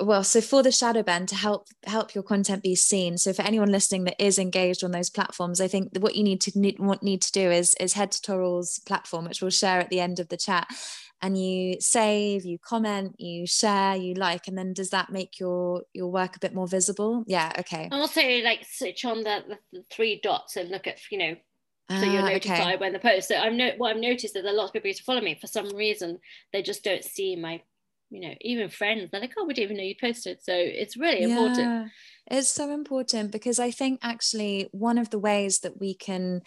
[0.00, 3.18] well so for the shadow band to help help your content be seen.
[3.18, 6.40] So for anyone listening that is engaged on those platforms i think what you need
[6.42, 9.80] to need, what need to do is is head to Toral's platform which we'll share
[9.80, 10.68] at the end of the chat.
[11.22, 15.82] And you save you comment you share you like and then does that make your
[15.94, 17.24] your work a bit more visible?
[17.26, 17.88] Yeah okay.
[17.90, 21.36] And also like switch on the, the three dots and look at you know
[21.90, 22.76] so you're ah, notified okay.
[22.78, 23.28] when the post.
[23.28, 25.20] So I've no, what I've noticed is that a lot of people used to follow
[25.20, 26.18] me for some reason.
[26.52, 27.62] They just don't see my,
[28.10, 29.10] you know, even friends.
[29.10, 30.42] They're like, oh, we didn't even know you posted.
[30.42, 31.92] So it's really yeah, important.
[32.28, 36.42] It's so important because I think actually one of the ways that we can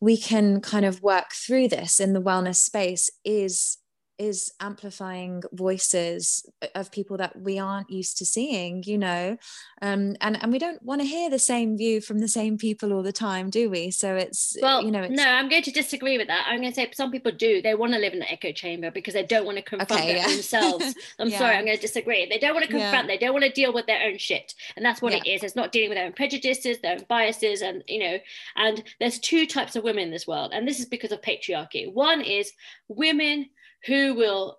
[0.00, 3.76] we can kind of work through this in the wellness space is
[4.20, 9.38] is amplifying voices of people that we aren't used to seeing you know?
[9.80, 12.92] Um, and and we don't want to hear the same view from the same people
[12.92, 13.90] all the time do we?
[13.90, 16.46] So it's well you know no i'm going to disagree with that.
[16.46, 17.62] I'm going to say some people do.
[17.62, 20.16] They want to live in an echo chamber because they don't want to confront okay,
[20.16, 20.28] yeah.
[20.28, 21.38] themselves i'm yeah.
[21.38, 22.26] sorry i'm going to disagree.
[22.28, 23.14] They don't want to confront yeah.
[23.14, 24.54] they don't want to deal with their own shit.
[24.76, 25.42] And that's what it is.
[25.42, 28.18] It's not dealing with their own prejudices their own biases and you know
[28.56, 31.90] and there's two types of women in this world and this is because of patriarchy.
[31.90, 32.52] One is
[32.88, 33.48] women
[33.86, 34.58] who will,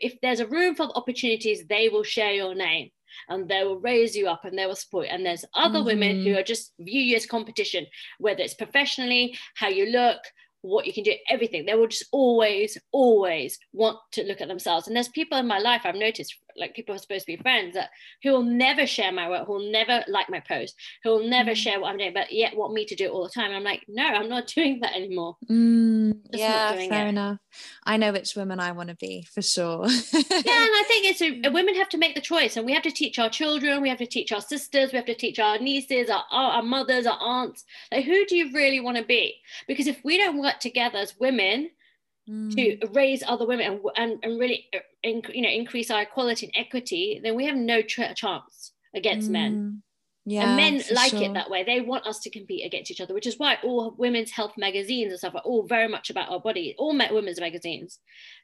[0.00, 2.90] if there's a room for opportunities, they will share your name
[3.28, 5.12] and they will raise you up and they will support you.
[5.12, 5.86] And there's other mm-hmm.
[5.86, 6.38] women who mm-hmm.
[6.38, 7.86] are just view you as competition,
[8.18, 10.18] whether it's professionally, how you look,
[10.62, 11.64] what you can do, everything.
[11.64, 14.86] They will just always, always want to look at themselves.
[14.86, 17.74] And there's people in my life I've noticed, like people are supposed to be friends,
[17.74, 17.90] that
[18.22, 21.52] who will never share my work, who will never like my post, who will never
[21.52, 21.56] mm.
[21.56, 23.52] share what I'm doing, but yet want me to do it all the time.
[23.52, 25.36] I'm like, no, I'm not doing that anymore.
[25.50, 27.10] Mm, yeah, fair it.
[27.10, 27.38] enough.
[27.84, 29.86] I know which women I want to be for sure.
[29.86, 32.82] yeah, and I think it's a, women have to make the choice, and we have
[32.82, 35.58] to teach our children, we have to teach our sisters, we have to teach our
[35.58, 37.64] nieces, our, our mothers, our aunts.
[37.92, 39.36] Like, who do you really want to be?
[39.66, 41.70] Because if we don't work together as women
[42.28, 42.54] mm.
[42.54, 46.46] to raise other women and, and, and really uh, in, you know increase our equality
[46.46, 49.32] and equity then we have no tra- chance against mm.
[49.32, 49.82] men
[50.30, 51.22] yeah, and men like sure.
[51.22, 51.64] it that way.
[51.64, 55.10] They want us to compete against each other, which is why all women's health magazines
[55.10, 57.98] and stuff are all very much about our body, all women's magazines,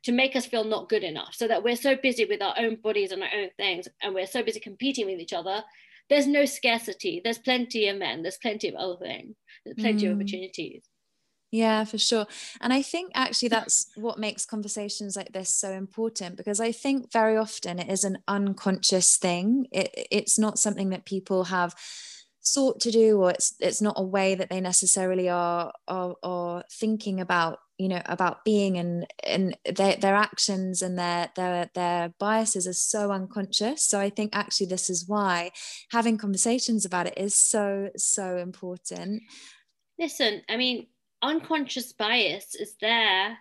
[0.04, 1.34] to make us feel not good enough.
[1.34, 4.26] So that we're so busy with our own bodies and our own things, and we're
[4.26, 5.62] so busy competing with each other.
[6.08, 7.20] There's no scarcity.
[7.22, 8.22] There's plenty of men.
[8.22, 9.36] There's plenty of other things.
[9.66, 10.12] There's plenty mm.
[10.12, 10.84] of opportunities.
[11.54, 12.26] Yeah, for sure.
[12.60, 17.12] And I think actually that's what makes conversations like this so important because I think
[17.12, 19.68] very often it is an unconscious thing.
[19.70, 21.76] It, it's not something that people have
[22.40, 26.64] sought to do or it's it's not a way that they necessarily are are, are
[26.72, 32.12] thinking about you know about being and and their, their actions and their their their
[32.18, 35.50] biases are so unconscious so i think actually this is why
[35.90, 39.22] having conversations about it is so so important
[39.98, 40.86] listen i mean
[41.24, 43.38] unconscious bias is there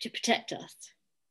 [0.00, 0.74] to protect us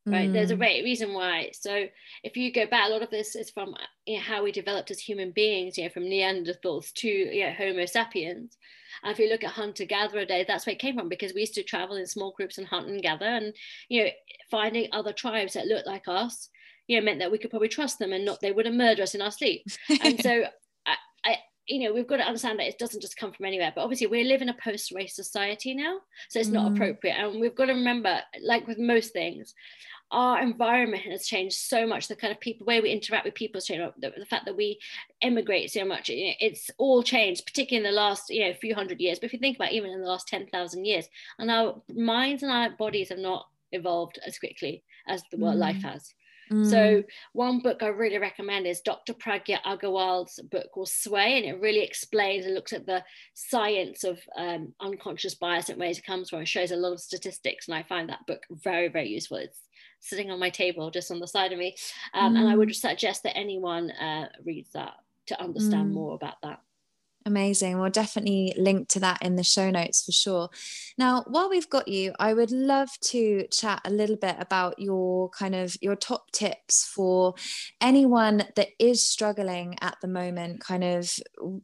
[0.06, 0.34] right mm.
[0.34, 0.86] there's a great mm.
[0.86, 1.86] reason why so
[2.24, 4.92] if you go back a lot of this is from you know, how we developed
[4.92, 8.58] as human beings you know from neanderthals to you know, homo sapiens
[9.04, 11.42] and if you look at hunter gatherer days that's where it came from because we
[11.42, 13.54] used to travel in small groups and hunt and gather and
[13.88, 14.10] you know
[14.50, 16.50] finding other tribes that looked like us
[16.88, 19.16] you know meant that we could probably trust them and not they wouldn't murder us
[19.16, 19.64] in our sleep
[20.02, 20.46] and so
[21.70, 23.72] you know, we've got to understand that it doesn't just come from anywhere.
[23.74, 26.76] But obviously, we live in a post-race society now, so it's not mm.
[26.76, 27.14] appropriate.
[27.14, 29.54] And we've got to remember, like with most things,
[30.12, 32.08] our environment has changed so much.
[32.08, 33.94] The kind of people, way we interact with people has changed.
[34.00, 34.80] The, the fact that we
[35.22, 38.74] emigrate so much, you know, it's all changed, particularly in the last, you know, few
[38.74, 39.20] hundred years.
[39.20, 42.42] But if you think about even in the last ten thousand years, and our minds
[42.42, 45.60] and our bodies have not evolved as quickly as the world mm.
[45.60, 46.14] life has.
[46.52, 46.70] Mm.
[46.70, 49.14] So one book I really recommend is Dr.
[49.14, 54.20] Pragya Agarwal's book called Sway, and it really explains and looks at the science of
[54.38, 56.42] um, unconscious bias and where it comes from.
[56.42, 59.38] It shows a lot of statistics, and I find that book very, very useful.
[59.38, 59.60] It's
[60.00, 61.76] sitting on my table just on the side of me,
[62.14, 62.40] um, mm.
[62.40, 62.76] and I would mm.
[62.76, 64.94] suggest that anyone uh, reads that
[65.28, 65.94] to understand mm.
[65.94, 66.60] more about that.
[67.30, 67.80] Amazing.
[67.80, 70.50] We'll definitely link to that in the show notes for sure.
[70.98, 75.30] Now, while we've got you, I would love to chat a little bit about your
[75.30, 77.36] kind of your top tips for
[77.82, 81.14] anyone that is struggling at the moment, kind of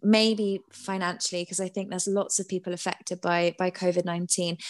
[0.04, 4.62] maybe financially, because I think there's lots of people affected by by COVID-19.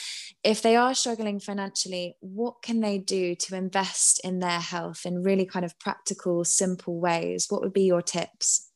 [0.45, 5.23] If they are struggling financially, what can they do to invest in their health in
[5.23, 7.47] really kind of practical, simple ways?
[7.49, 8.71] What would be your tips?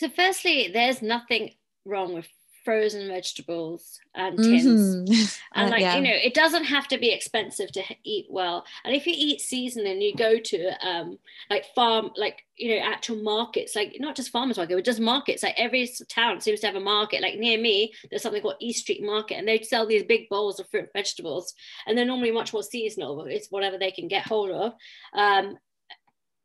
[0.00, 1.50] So, firstly, there's nothing
[1.84, 2.26] wrong with
[2.64, 4.96] frozen vegetables and tins.
[4.96, 5.36] Mm-hmm.
[5.60, 5.96] and like uh, yeah.
[5.96, 8.64] you know it doesn't have to be expensive to eat well.
[8.84, 11.18] And if you eat season and you go to um
[11.50, 15.42] like farm like you know actual markets like not just farmers market but just markets.
[15.42, 17.20] Like every town seems to have a market.
[17.20, 20.58] Like near me there's something called east street market and they sell these big bowls
[20.58, 21.52] of fruit and vegetables
[21.86, 23.26] and they're normally much more seasonal.
[23.26, 24.72] It's whatever they can get hold of.
[25.12, 25.58] Um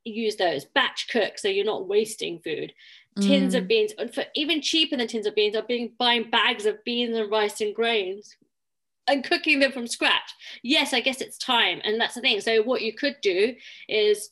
[0.04, 0.66] use those.
[0.66, 2.74] Batch cook so you're not wasting food
[3.22, 3.60] tins mm.
[3.60, 6.84] of beans and for even cheaper than tins of beans are being buying bags of
[6.84, 8.36] beans and rice and grains
[9.08, 12.62] and cooking them from scratch yes i guess it's time and that's the thing so
[12.64, 13.56] what you could do
[13.88, 14.30] is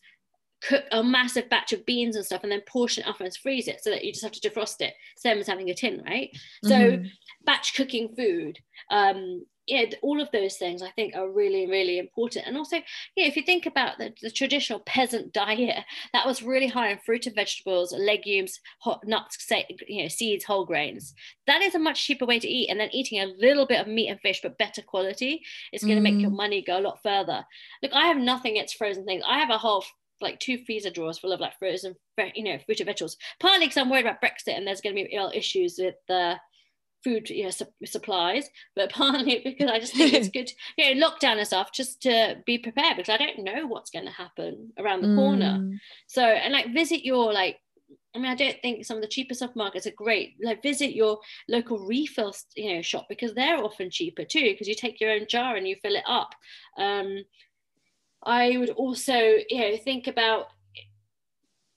[0.61, 3.67] cook a massive batch of beans and stuff and then portion it off and freeze
[3.67, 6.29] it so that you just have to defrost it same as having a tin right
[6.63, 7.05] so mm-hmm.
[7.45, 8.57] batch cooking food
[8.89, 12.47] um yeah, all of those things I think are really, really important.
[12.47, 12.77] And also,
[13.15, 16.99] yeah, if you think about the, the traditional peasant diet, that was really high in
[16.99, 21.13] fruit and vegetables, legumes, hot nuts, say, you know, seeds, whole grains.
[21.47, 22.69] That is a much cheaper way to eat.
[22.69, 25.95] And then eating a little bit of meat and fish, but better quality, is going
[25.95, 26.13] to mm.
[26.13, 26.37] make your mm.
[26.37, 27.45] money go a lot further.
[27.81, 29.23] Look, I have nothing against frozen things.
[29.25, 29.83] I have a whole
[30.21, 31.95] like two freezer drawers full of like frozen,
[32.35, 33.17] you know, fruit and vegetables.
[33.39, 36.37] Partly because I'm worried about Brexit and there's going to be real issues with the
[37.03, 41.07] food you know, su- supplies, but partly because I just think it's good, you know,
[41.07, 44.71] lockdown and stuff, just to be prepared because I don't know what's going to happen
[44.77, 45.15] around the mm.
[45.15, 45.77] corner.
[46.07, 47.59] So, and like visit your like,
[48.15, 50.35] I mean, I don't think some of the cheaper supermarkets are great.
[50.41, 54.75] Like visit your local refill, you know, shop because they're often cheaper too because you
[54.75, 56.35] take your own jar and you fill it up.
[56.77, 57.23] Um,
[58.25, 59.15] I would also,
[59.49, 60.47] you know, think about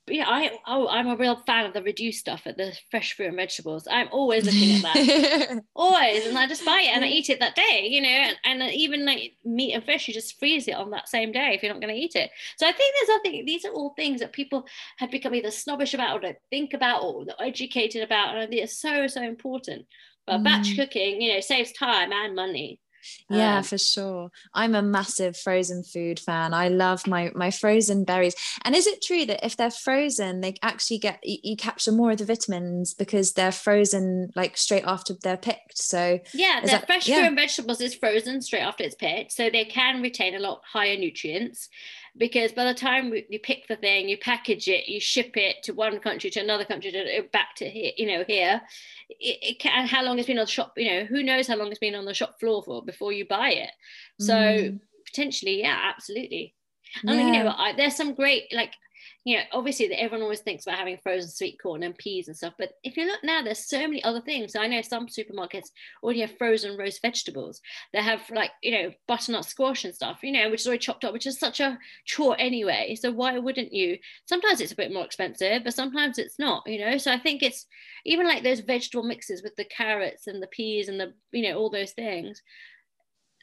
[0.09, 3.29] yeah, I oh, I'm a real fan of the reduced stuff at the fresh fruit
[3.29, 3.89] and vegetables.
[3.91, 7.41] I'm always looking at that, always, and I just buy it and I eat it
[7.41, 8.09] that day, you know.
[8.09, 11.53] And, and, even like meat and fish, you just freeze it on that same day
[11.55, 12.31] if you're not going to eat it.
[12.57, 13.45] So I think there's nothing.
[13.47, 14.67] These are all things that people
[14.99, 18.63] have become either snobbish about or don't think about or educated about, and I think
[18.63, 19.87] it's so so important.
[20.27, 20.45] But mm.
[20.45, 22.81] batch cooking, you know, saves time and money
[23.29, 24.31] yeah um, for sure.
[24.55, 26.55] I'm a massive frozen food fan.
[26.55, 28.35] I love my my frozen berries.
[28.65, 32.13] And is it true that if they're frozen they actually get you, you capture more
[32.13, 35.79] of the vitamins because they're frozen like straight after they're picked?
[35.79, 37.17] So yeah the fresh yeah.
[37.17, 40.61] fruit and vegetables is frozen straight after it's picked so they can retain a lot
[40.65, 41.69] higher nutrients
[42.19, 45.73] because by the time you pick the thing, you package it, you ship it to
[45.73, 48.61] one country to another country to back to here, you know, here.
[49.09, 51.57] It, it can, how long it's been on the shop, you know, who knows how
[51.57, 53.71] long it's been on the shop floor for before you buy it.
[54.19, 54.81] So mm.
[55.07, 56.55] potentially, yeah, absolutely.
[57.03, 57.13] Yeah.
[57.13, 58.73] I mean, you know, I, there's some great like
[59.25, 62.37] you know, obviously that everyone always thinks about having frozen sweet corn and peas and
[62.37, 64.55] stuff, but if you look now, there's so many other things.
[64.55, 65.71] I know some supermarkets
[66.03, 67.61] already have frozen roast vegetables.
[67.93, 71.05] They have like, you know, butternut squash and stuff, you know, which is already chopped
[71.05, 72.97] up, which is such a chore anyway.
[73.01, 73.99] So why wouldn't you?
[74.27, 76.99] Sometimes it's a bit more expensive, but sometimes it's not, you know.
[76.99, 77.67] So I think it's
[78.05, 81.59] even like those vegetable mixes with the carrots and the peas and the, you know,
[81.59, 82.43] all those things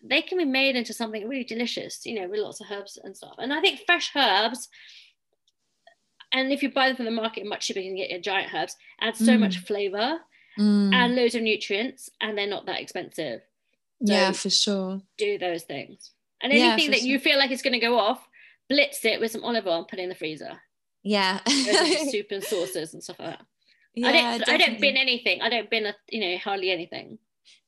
[0.03, 3.15] they can be made into something really delicious, you know, with lots of herbs and
[3.15, 3.35] stuff.
[3.37, 4.67] And I think fresh herbs
[6.33, 8.53] and if you buy them from the market much cheaper you can get your giant
[8.53, 8.75] herbs.
[8.99, 9.39] Add so mm.
[9.39, 10.19] much flavor.
[10.59, 10.93] Mm.
[10.93, 13.41] and loads of nutrients and they're not that expensive.
[14.05, 15.01] So yeah for sure.
[15.17, 16.11] do those things.
[16.41, 17.07] And anything yeah, that sure.
[17.07, 18.27] you feel like is going to go off
[18.69, 20.61] blitz it with some olive oil and put it in the freezer.
[21.03, 21.39] Yeah.
[22.09, 23.45] Soup and sauces and stuff like that.
[23.95, 24.53] Yeah, I don't definitely.
[24.53, 25.41] I don't bin anything.
[25.41, 27.19] I don't bin a, you know hardly anything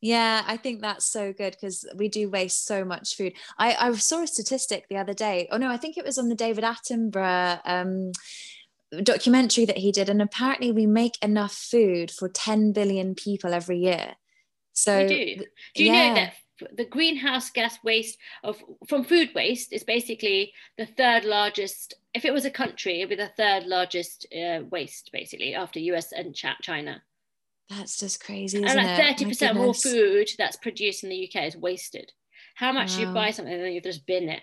[0.02, 3.34] yeah, I think that's so good because we do waste so much food.
[3.58, 5.48] I, I saw a statistic the other day.
[5.52, 8.12] Oh no, I think it was on the David Attenborough um,
[9.04, 13.80] documentary that he did, and apparently we make enough food for 10 billion people every
[13.80, 14.16] year.
[14.74, 15.46] So we do.
[15.76, 16.08] Do you yeah.
[16.10, 16.34] know that
[16.74, 22.32] the greenhouse gas waste of from food waste is basically the third largest if it
[22.32, 27.02] was a country it'd be the third largest uh, waste basically after us and china
[27.70, 32.12] that's just crazy and like 30% more food that's produced in the uk is wasted.
[32.56, 33.00] How much wow.
[33.00, 34.42] you buy something and then you just bin it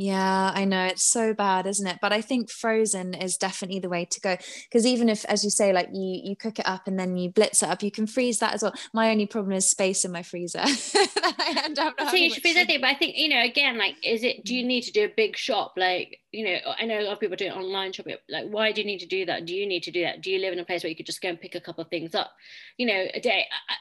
[0.00, 1.98] yeah, I know it's so bad, isn't it?
[2.00, 4.36] But I think frozen is definitely the way to go
[4.70, 7.30] because even if, as you say, like you you cook it up and then you
[7.30, 8.72] blitz it up, you can freeze that as well.
[8.94, 10.60] My only problem is space in my freezer.
[10.64, 11.94] I end up.
[11.98, 14.44] So you should freeze but I think you know, again, like, is it?
[14.44, 15.72] Do you need to do a big shop?
[15.76, 18.14] Like, you know, I know a lot of people do it online shopping.
[18.28, 19.46] Like, why do you need to do that?
[19.46, 20.22] Do you need to do that?
[20.22, 21.82] Do you live in a place where you could just go and pick a couple
[21.82, 22.30] of things up?
[22.76, 23.46] You know, a day.
[23.68, 23.74] I,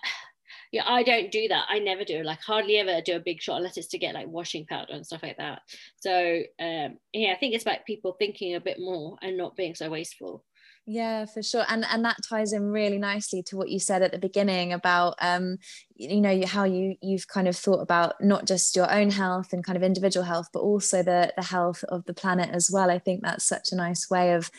[0.71, 1.65] yeah i don't do that.
[1.69, 4.27] I never do like hardly ever do a big shot unless it's to get like
[4.27, 5.61] washing powder and stuff like that.
[5.97, 9.75] So um yeah i think it's about people thinking a bit more and not being
[9.75, 10.43] so wasteful.
[10.89, 11.65] Yeah for sure.
[11.67, 15.15] And and that ties in really nicely to what you said at the beginning about
[15.19, 15.57] um
[15.97, 19.65] you know how you you've kind of thought about not just your own health and
[19.65, 22.89] kind of individual health but also the the health of the planet as well.
[22.89, 24.49] I think that's such a nice way of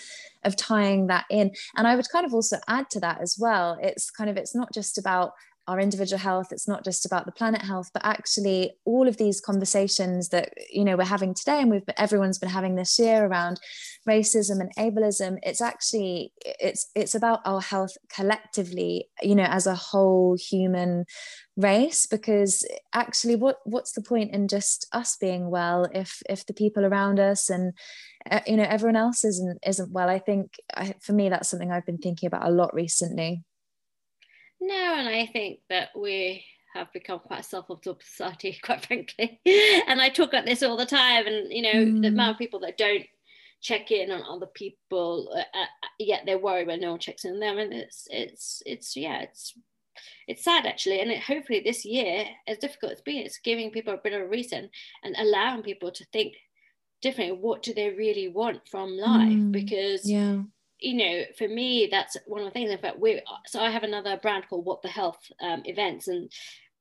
[0.44, 1.50] of tying that in.
[1.76, 3.78] And i would kind of also add to that as well.
[3.80, 5.32] It's kind of it's not just about
[5.68, 9.40] our individual health it's not just about the planet health but actually all of these
[9.40, 13.26] conversations that you know we're having today and we've been, everyone's been having this year
[13.26, 13.60] around
[14.08, 19.74] racism and ableism it's actually it's it's about our health collectively you know as a
[19.74, 21.04] whole human
[21.58, 26.54] race because actually what what's the point in just us being well if if the
[26.54, 27.72] people around us and
[28.30, 30.08] uh, you know everyone else isn't isn't well?
[30.08, 33.42] I think I, for me that's something i've been thinking about a lot recently
[34.60, 36.44] no, and I think that we
[36.74, 39.40] have become quite a self-absorbed society, quite frankly.
[39.86, 42.02] and I talk about this all the time, and you know, mm.
[42.02, 43.04] the amount of people that don't
[43.60, 45.66] check in on other people uh, uh,
[45.98, 49.18] yet they're worried when no one checks in on them and it's it's it's yeah
[49.22, 49.52] it's
[50.26, 51.00] it's sad actually.
[51.00, 54.12] And it, hopefully this year as difficult as it's been it's giving people a bit
[54.12, 54.70] of a reason
[55.02, 56.34] and allowing people to think
[57.02, 57.36] differently.
[57.36, 59.28] What do they really want from life?
[59.28, 60.42] Mm, because yeah
[60.80, 63.82] you know for me that's one of the things in fact we so i have
[63.82, 66.30] another brand called what the health um, events and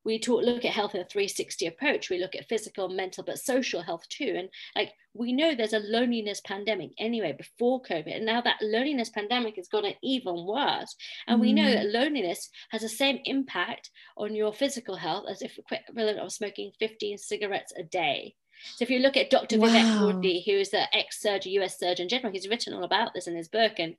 [0.07, 3.37] we talk look at health in a 360 approach we look at physical mental but
[3.37, 8.25] social health too and like we know there's a loneliness pandemic anyway before covid and
[8.25, 10.95] now that loneliness pandemic has gotten even worse
[11.27, 11.41] and mm.
[11.41, 11.73] we know mm.
[11.73, 16.71] that loneliness has the same impact on your physical health as if equivalent of smoking
[16.79, 18.33] 15 cigarettes a day
[18.75, 19.59] so if you look at Dr.
[19.59, 19.67] Wow.
[19.67, 23.35] Vivek Murthy, who is the ex-surgeon, US Surgeon General, he's written all about this in
[23.35, 23.95] his book, and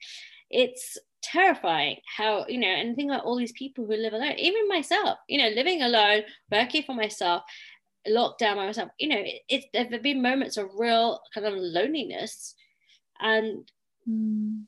[0.50, 4.68] it's terrifying how you know and think about all these people who live alone even
[4.68, 7.42] myself you know living alone working for myself
[8.06, 11.46] locked down by myself you know it, it there have been moments of real kind
[11.46, 12.54] of loneliness
[13.20, 13.68] and
[14.09, 14.62] mm.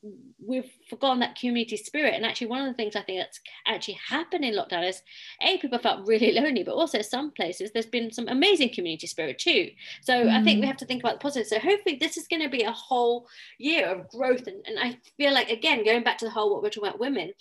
[0.44, 3.98] we've forgotten that community spirit and actually one of the things i think that's actually
[4.08, 5.02] happened in lockdown is
[5.42, 9.38] a people felt really lonely but also some places there's been some amazing community spirit
[9.38, 9.68] too
[10.02, 10.30] so mm.
[10.30, 10.68] i think we mm.
[10.68, 13.26] have to think about the positive so hopefully this is going to be a whole
[13.58, 16.62] year of growth and, and i feel like again going back to the whole what
[16.62, 17.32] we're talking about women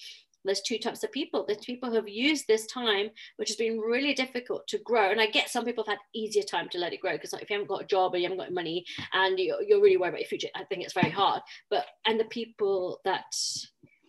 [0.45, 1.45] there's two types of people.
[1.45, 5.11] There's people who have used this time, which has been really difficult to grow.
[5.11, 7.43] And I get some people have had easier time to let it grow because like
[7.43, 9.97] if you haven't got a job or you haven't got money and you're, you're really
[9.97, 11.41] worried about your future, I think it's very hard.
[11.69, 13.25] But and the people that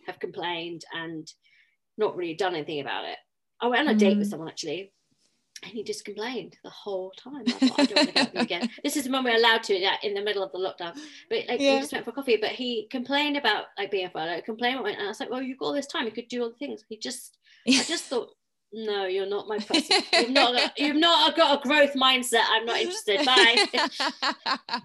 [0.07, 1.31] have complained and
[1.97, 3.17] not really done anything about it.
[3.61, 4.31] I went on a date with mm.
[4.31, 4.91] someone actually
[5.63, 7.43] and he just complained the whole time.
[7.47, 8.69] I, thought, I don't want to go again.
[8.83, 10.97] This is the when we're allowed to yeah, in the middle of the lockdown.
[11.29, 11.75] But like yeah.
[11.75, 12.37] we just went for coffee.
[12.37, 15.41] But he complained about like being a father, complained about, and I was like, well,
[15.41, 16.83] you've got all this time, you could do all the things.
[16.89, 17.37] He just,
[17.67, 18.29] I just thought,
[18.73, 20.01] no, you're not my person.
[20.13, 22.43] You've not, got, you've not got a growth mindset.
[22.49, 23.25] I'm not interested.
[23.25, 23.65] Bye.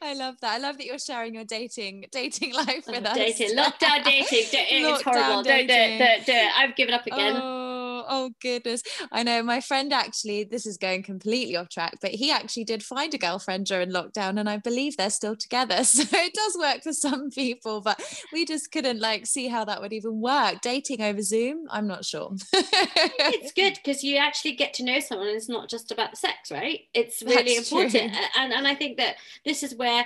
[0.00, 0.52] I love that.
[0.52, 3.16] I love that you're sharing your dating dating life oh, with oh, us.
[3.16, 4.26] Dating, lockdown dating.
[4.30, 5.42] It's horrible.
[5.42, 5.66] Dating.
[5.66, 5.98] Don't do it.
[5.98, 6.52] Don't do it.
[6.56, 7.36] I've given up again.
[7.36, 7.71] Oh
[8.12, 8.82] oh goodness.
[9.10, 12.82] I know my friend actually, this is going completely off track, but he actually did
[12.82, 15.82] find a girlfriend during lockdown and I believe they're still together.
[16.02, 18.02] So it does work for some people, but
[18.32, 20.60] we just couldn't like see how that would even work.
[20.60, 22.32] Dating over Zoom, I'm not sure.
[22.52, 26.50] it's good because you actually get to know someone and it's not just about sex,
[26.50, 26.80] right?
[26.92, 28.14] It's really That's important.
[28.36, 30.04] And, and I think that this is where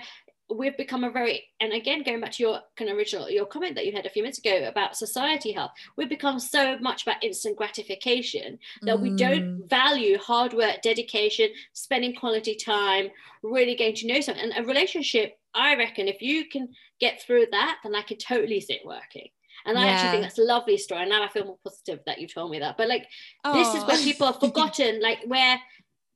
[0.49, 3.75] we've become a very and again going back to your kind of original your comment
[3.75, 7.23] that you had a few minutes ago about society health we've become so much about
[7.23, 9.03] instant gratification that mm.
[9.03, 9.69] we don't mm.
[9.69, 13.09] value hard work dedication spending quality time
[13.43, 16.69] really getting to know someone and a relationship i reckon if you can
[17.01, 19.29] get through that then i can totally see it working
[19.65, 21.01] and I actually think that's a lovely story.
[21.01, 22.77] And now I feel more positive that you told me that.
[22.77, 23.09] But like,
[23.45, 23.53] oh.
[23.53, 25.61] this is where people have forgotten, like, where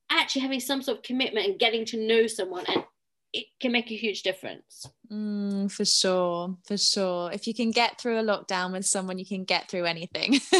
[0.09, 2.85] actually having some sort of commitment and getting to know someone and
[3.33, 4.87] it can make a huge difference.
[5.11, 7.31] Mm, for sure, for sure.
[7.33, 10.39] If you can get through a lockdown with someone, you can get through anything.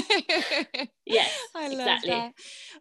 [1.06, 2.10] yes, I love exactly.
[2.10, 2.34] that.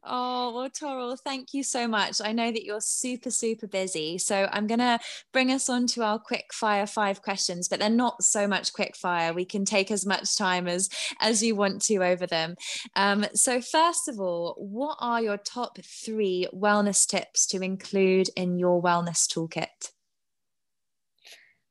[0.02, 2.20] Oh, well, Toral, thank you so much.
[2.24, 4.18] I know that you're super, super busy.
[4.18, 4.98] So I'm going to
[5.32, 8.96] bring us on to our quick fire five questions, but they're not so much quick
[8.96, 9.32] fire.
[9.32, 10.88] We can take as much time as,
[11.20, 12.56] as you want to over them.
[12.96, 18.58] Um, so, first of all, what are your top three wellness tips to include in
[18.58, 19.92] your wellness toolkit?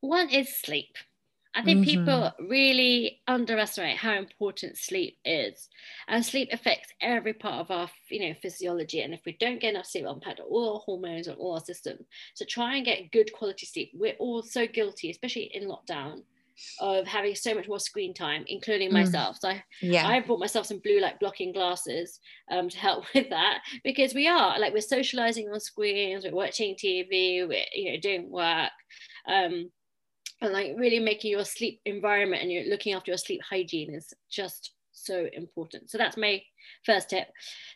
[0.02, 0.96] One is sleep.
[1.56, 2.06] I think mm-hmm.
[2.06, 5.68] people really underestimate how important sleep is,
[6.08, 9.02] and sleep affects every part of our, you know, physiology.
[9.02, 11.60] And if we don't get enough sleep, it'll impact all our hormones and all our
[11.60, 12.06] systems.
[12.36, 13.92] So try and get good quality sleep.
[13.96, 16.22] We're all so guilty, especially in lockdown,
[16.80, 18.94] of having so much more screen time, including mm.
[18.94, 19.38] myself.
[19.42, 20.08] So I, yeah.
[20.08, 22.20] I bought myself some blue light blocking glasses
[22.52, 26.76] um, to help with that because we are like we're socializing on screens, we're watching
[26.76, 28.72] TV, we're you know doing work.
[29.28, 29.72] Um,
[30.42, 34.14] and like really making your sleep environment and you're looking after your sleep hygiene is
[34.30, 35.90] just so important.
[35.90, 36.42] So that's my
[36.86, 37.28] first tip.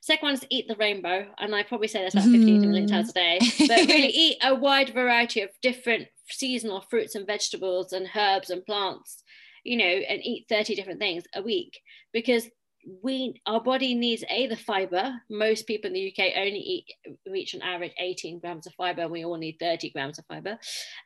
[0.01, 1.25] Second one is eat the rainbow.
[1.39, 2.67] And I probably say this about 15 mm.
[2.67, 7.27] million times a day, but really eat a wide variety of different seasonal fruits and
[7.27, 9.23] vegetables and herbs and plants,
[9.63, 11.79] you know, and eat 30 different things a week
[12.11, 12.47] because
[13.01, 15.13] we our body needs a the fiber.
[15.29, 16.85] Most people in the uk only eat
[17.29, 19.03] reach on average 18 grams of fiber.
[19.03, 20.51] And we all need 30 grams of fiber.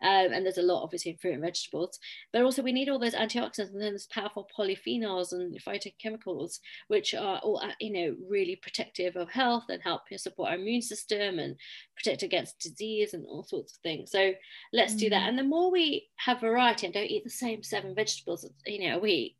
[0.01, 1.99] Um, and there's a lot obviously in fruit and vegetables.
[2.33, 7.13] But also we need all those antioxidants and then there's powerful polyphenols and phytochemicals which
[7.13, 11.39] are all uh, you know really protective of health and help support our immune system
[11.39, 11.55] and
[11.95, 14.11] protect against disease and all sorts of things.
[14.11, 14.33] So
[14.73, 14.99] let's mm.
[14.99, 15.23] do that.
[15.23, 15.29] Mm.
[15.29, 18.97] and the more we have variety and don't eat the same seven vegetables you know
[18.97, 19.35] a week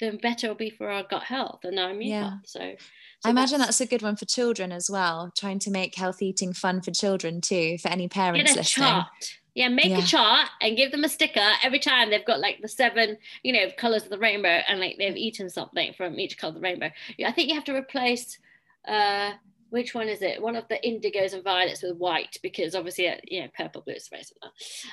[0.00, 2.30] then better it'll be for our gut health and our immune yeah.
[2.30, 2.40] health.
[2.44, 2.76] So, so
[3.24, 6.22] I imagine that's, that's, a good one for children as well, trying to make health
[6.22, 8.88] eating fun for children too, for any parents listening.
[8.88, 9.06] Chart.
[9.54, 9.98] Yeah, make Yeah.
[9.98, 13.52] a chart and give them a sticker every time they've got like the seven, you
[13.52, 16.60] know, colors of the rainbow and like they've eaten something from each color of the
[16.60, 16.90] rainbow.
[17.24, 18.38] I think you have to replace
[18.86, 19.32] uh
[19.70, 20.40] which one is it?
[20.40, 23.94] One of the indigos and violets with white because obviously, uh, you know, purple, blue
[23.94, 24.52] is very similar.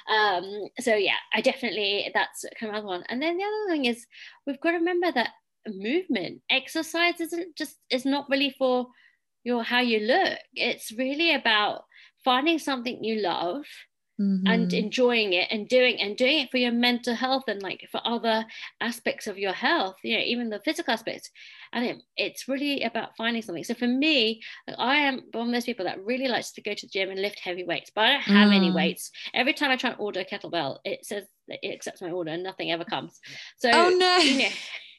[0.10, 3.04] Um, so yeah, I definitely that's kind of another one.
[3.10, 4.06] And then the other thing is
[4.46, 5.32] we've got to remember that
[5.68, 8.88] movement, exercise isn't just is not really for
[9.44, 10.38] your how you look.
[10.54, 11.84] It's really about
[12.24, 13.64] finding something you love
[14.48, 14.74] and Mhm.
[14.74, 18.46] enjoying it and doing and doing it for your mental health and like for other
[18.82, 21.30] aspects of your health you know even the physical aspects
[21.74, 25.54] and it, it's really about finding something so for me like, i am one of
[25.54, 28.06] those people that really likes to go to the gym and lift heavy weights but
[28.06, 28.76] i don't have any Mm.
[28.76, 32.12] weights every time i try and order a kettlebell it says that it accepts my
[32.12, 33.20] order and nothing ever comes
[33.58, 34.18] so Oh no.
[34.24, 34.50] you know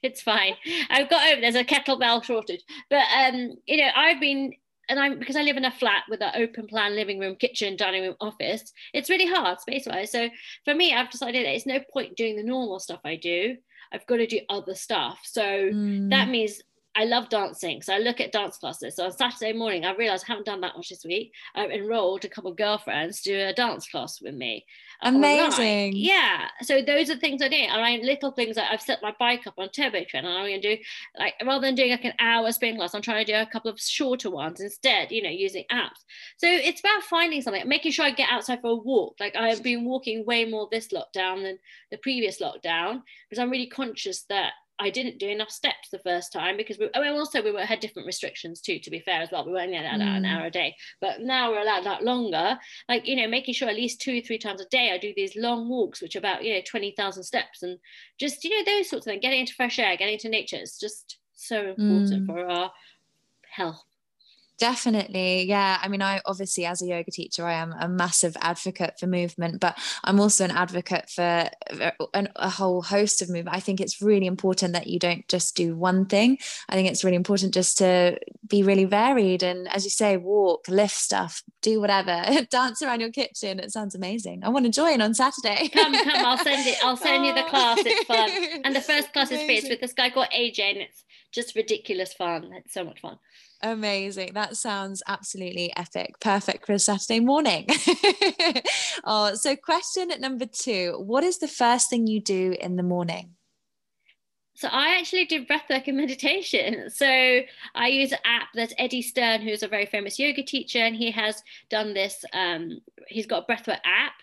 [0.03, 0.55] it's fine
[0.91, 4.53] i've got over there's a kettlebell shortage but um you know i've been
[4.89, 7.77] and I'm because I live in a flat with an open plan living room, kitchen,
[7.77, 8.73] dining room, office.
[8.93, 10.13] It's really hard space wise.
[10.13, 10.29] So
[10.65, 13.57] for me, I've decided that it's no point doing the normal stuff I do.
[13.93, 15.21] I've got to do other stuff.
[15.25, 16.11] So Mm.
[16.11, 16.61] that means
[16.97, 17.83] I love dancing.
[17.83, 18.97] So I look at dance classes.
[18.97, 21.33] So on Saturday morning, I realized I haven't done that much this week.
[21.55, 24.65] I've enrolled a couple of girlfriends to do a dance class with me.
[25.03, 25.41] uh, online.
[25.41, 25.93] Amazing.
[25.95, 26.49] Yeah.
[26.63, 27.57] So those are things I do.
[27.57, 30.47] And I little things like I've set my bike up on turbo train and I'm
[30.47, 30.79] gonna do
[31.19, 33.71] like rather than doing like an hour spin class, I'm trying to do a couple
[33.71, 36.05] of shorter ones instead, you know, using apps.
[36.39, 39.17] So it's about finding something, making sure I get outside for a walk.
[39.21, 41.59] Like I've been walking way more this lockdown than
[41.91, 46.33] the previous lockdown because I'm really conscious that I didn't do enough steps the first
[46.35, 49.23] time because we, I mean, also we were, had different restrictions too, to be fair
[49.23, 49.47] as well.
[49.47, 50.27] We were only allowed an Mm.
[50.37, 52.59] hour a day, but now we're allowed that longer.
[52.87, 55.35] Like, you know, making sure at least two, three times a day I do these
[55.35, 57.79] long walks, which are about, you know, 20,000 steps and
[58.19, 60.57] just, you know, those sorts of things, getting into fresh air, getting into nature.
[60.57, 62.27] It's just so important Mm.
[62.27, 62.71] for our
[63.49, 63.83] health.
[64.59, 65.43] Definitely.
[65.43, 65.79] Yeah.
[65.83, 69.61] I mean, I obviously, as a yoga teacher, I am a massive advocate for movement,
[69.61, 71.93] but I'm also an advocate for a,
[72.37, 73.55] a whole host of movement.
[73.55, 76.39] I think it's really important that you don't just do one thing.
[76.71, 80.69] I think it's really important just to be really varied and, as you say, walk,
[80.69, 83.61] lift stuff, do whatever, dance around your kitchen.
[83.61, 84.43] It sounds amazing.
[84.43, 85.69] I want to join on Saturday.
[85.69, 86.79] Come, come, I'll send it.
[86.83, 87.49] I'll send you the oh.
[87.49, 87.79] class.
[87.81, 88.31] It's fun.
[88.33, 88.61] Oh.
[88.65, 89.59] And the first class is free.
[89.59, 92.53] It's with this guy called AJ, and it's just ridiculous fun.
[92.55, 93.19] It's so much fun.
[93.63, 94.33] Amazing.
[94.35, 96.21] That sounds absolutely epic.
[96.21, 97.67] Perfect for a Saturday morning.
[99.05, 103.31] oh, so question number two What is the first thing you do in the morning?
[104.55, 106.89] So I actually do breathwork and meditation.
[106.91, 107.07] So
[107.75, 111.11] I use an app that's Eddie Stern, who's a very famous yoga teacher, and he
[111.11, 112.25] has done this.
[112.33, 114.15] Um, he's got a breathwork app,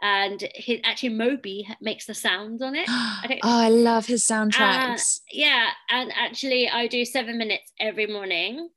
[0.00, 2.86] and he actually Moby makes the sounds on it.
[2.88, 5.20] oh, don't- I love his Uh, soundtracks.
[5.30, 8.68] yeah, and actually, I do seven minutes every morning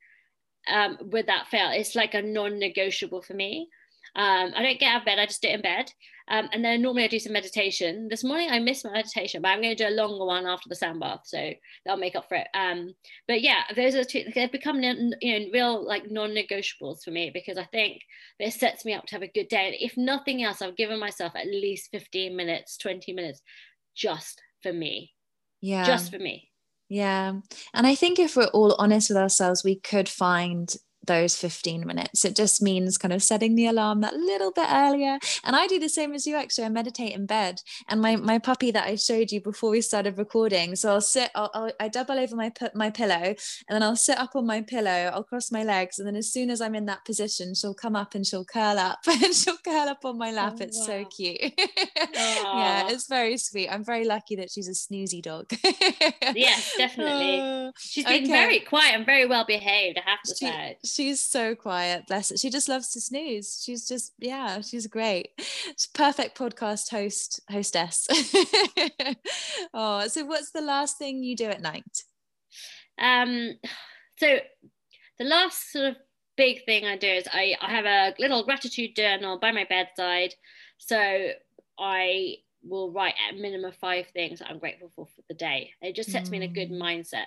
[0.68, 0.98] um,
[1.28, 1.70] that fail.
[1.72, 3.70] It's like a non-negotiable for me.
[4.16, 5.92] Um, I don't get out of bed; I just do it in bed.
[6.28, 8.08] Um, and then normally I do some meditation.
[8.08, 10.68] This morning I missed my meditation, but I'm going to do a longer one after
[10.68, 11.52] the sand bath, so
[11.86, 12.48] that'll make up for it.
[12.56, 12.96] Um,
[13.28, 14.24] but yeah, those are the two.
[14.34, 18.02] They've become you know real like non-negotiables for me because I think
[18.40, 19.68] it sets me up to have a good day.
[19.68, 23.42] And if nothing else, I've given myself at least 15 minutes, 20 minutes,
[23.96, 25.12] just for me,
[25.62, 25.86] yeah.
[25.86, 26.50] just for me.
[26.90, 27.34] Yeah.
[27.74, 30.74] And I think if we're all honest with ourselves, we could find
[31.08, 32.26] those 15 minutes.
[32.26, 35.20] It just means kind of setting the alarm that little bit earlier.
[35.44, 36.66] And I do the same as you actually.
[36.66, 37.62] I meditate in bed.
[37.88, 40.76] And my my puppy that I showed you before we started recording.
[40.76, 43.36] So I'll sit, I'll, I'll I double over my my pillow, and
[43.70, 45.12] then I'll sit up on my pillow.
[45.14, 47.96] I'll cross my legs, and then as soon as I'm in that position, she'll come
[47.96, 50.58] up and she'll curl up, and she'll curl up on my oh, lap.
[50.60, 51.40] Oh, it's so cute.
[52.16, 53.70] yeah, it's very sweet.
[53.70, 55.52] I'm very lucky that she's a snoozy dog.
[56.36, 57.72] Yes, definitely.
[57.78, 58.32] She's been okay.
[58.32, 60.78] very quiet and very well behaved, I have to she, say.
[60.96, 65.30] She's so quiet bless her she just loves to snooze she's just yeah she's great
[65.40, 68.08] she's perfect podcast host hostess
[69.74, 72.04] oh so what's the last thing you do at night
[72.98, 73.54] Um,
[74.20, 74.40] so
[75.20, 75.96] the last sort of
[76.38, 80.34] big thing I do is I, I have a little gratitude journal by my bedside.
[80.78, 81.30] So
[81.80, 85.72] I will write at minimum five things that I'm grateful for for the day.
[85.82, 86.82] It just sets me in a good Mm.
[86.82, 87.26] mindset.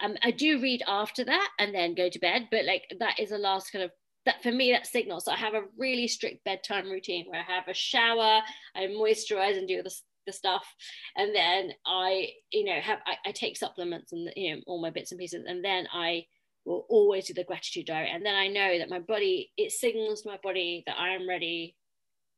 [0.00, 3.30] Um, I do read after that and then go to bed, but like that is
[3.30, 3.90] the last kind of
[4.26, 5.24] that for me that signals.
[5.24, 8.40] So I have a really strict bedtime routine where I have a shower,
[8.74, 9.94] I moisturize and do the,
[10.26, 10.66] the stuff,
[11.16, 14.90] and then I, you know, have I, I take supplements and you know all my
[14.90, 16.26] bits and pieces, and then I
[16.64, 20.22] will always do the gratitude diary, and then I know that my body it signals
[20.22, 21.76] to my body that I am ready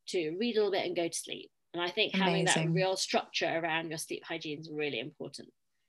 [0.09, 1.51] to read a little bit and go to sleep.
[1.75, 5.49] And I think having that real structure around your sleep hygiene is really important.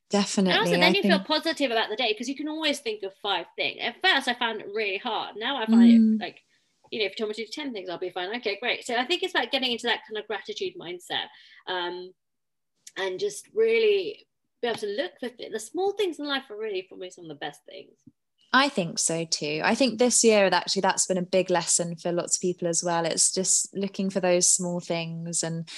[0.09, 2.47] Definitely And also, then I you think, feel positive about the day because you can
[2.47, 3.79] always think of five things.
[3.81, 5.35] At first, I found it really hard.
[5.37, 6.15] Now I find Mm.
[6.15, 6.41] it like
[6.91, 8.35] you know, if you told me to do 10 things, I'll be fine.
[8.37, 8.83] Okay, great.
[8.85, 11.27] So I think it's about getting into that kind of gratitude mindset
[11.67, 12.11] um,
[12.97, 14.25] and just really
[14.61, 17.25] be able to look for the small things in life are really for me some
[17.25, 17.93] of the best things.
[18.51, 19.61] I think so too.
[19.63, 22.83] I think this year actually that's been a big lesson for lots of people as
[22.83, 23.05] well.
[23.05, 25.69] It's just looking for those small things and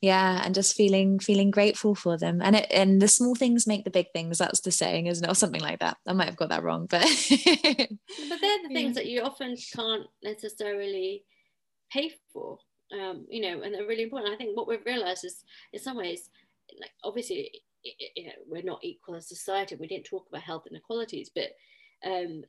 [0.00, 2.40] yeah, and just feeling feeling grateful for them.
[2.42, 4.38] And it and the small things make the big things.
[4.38, 5.30] That's the saying, isn't it?
[5.30, 5.98] Or something like that.
[6.06, 10.06] I might have got that wrong, but but they're the things that you often can't
[10.22, 11.24] necessarily
[11.92, 12.58] pay for.
[12.92, 14.32] Um, you know, and they're really important.
[14.32, 16.30] I think what we've realized is in some ways,
[16.80, 19.76] like obviously you know, we're not equal as society.
[19.76, 21.50] We didn't talk about health inequalities, but
[22.04, 22.42] um,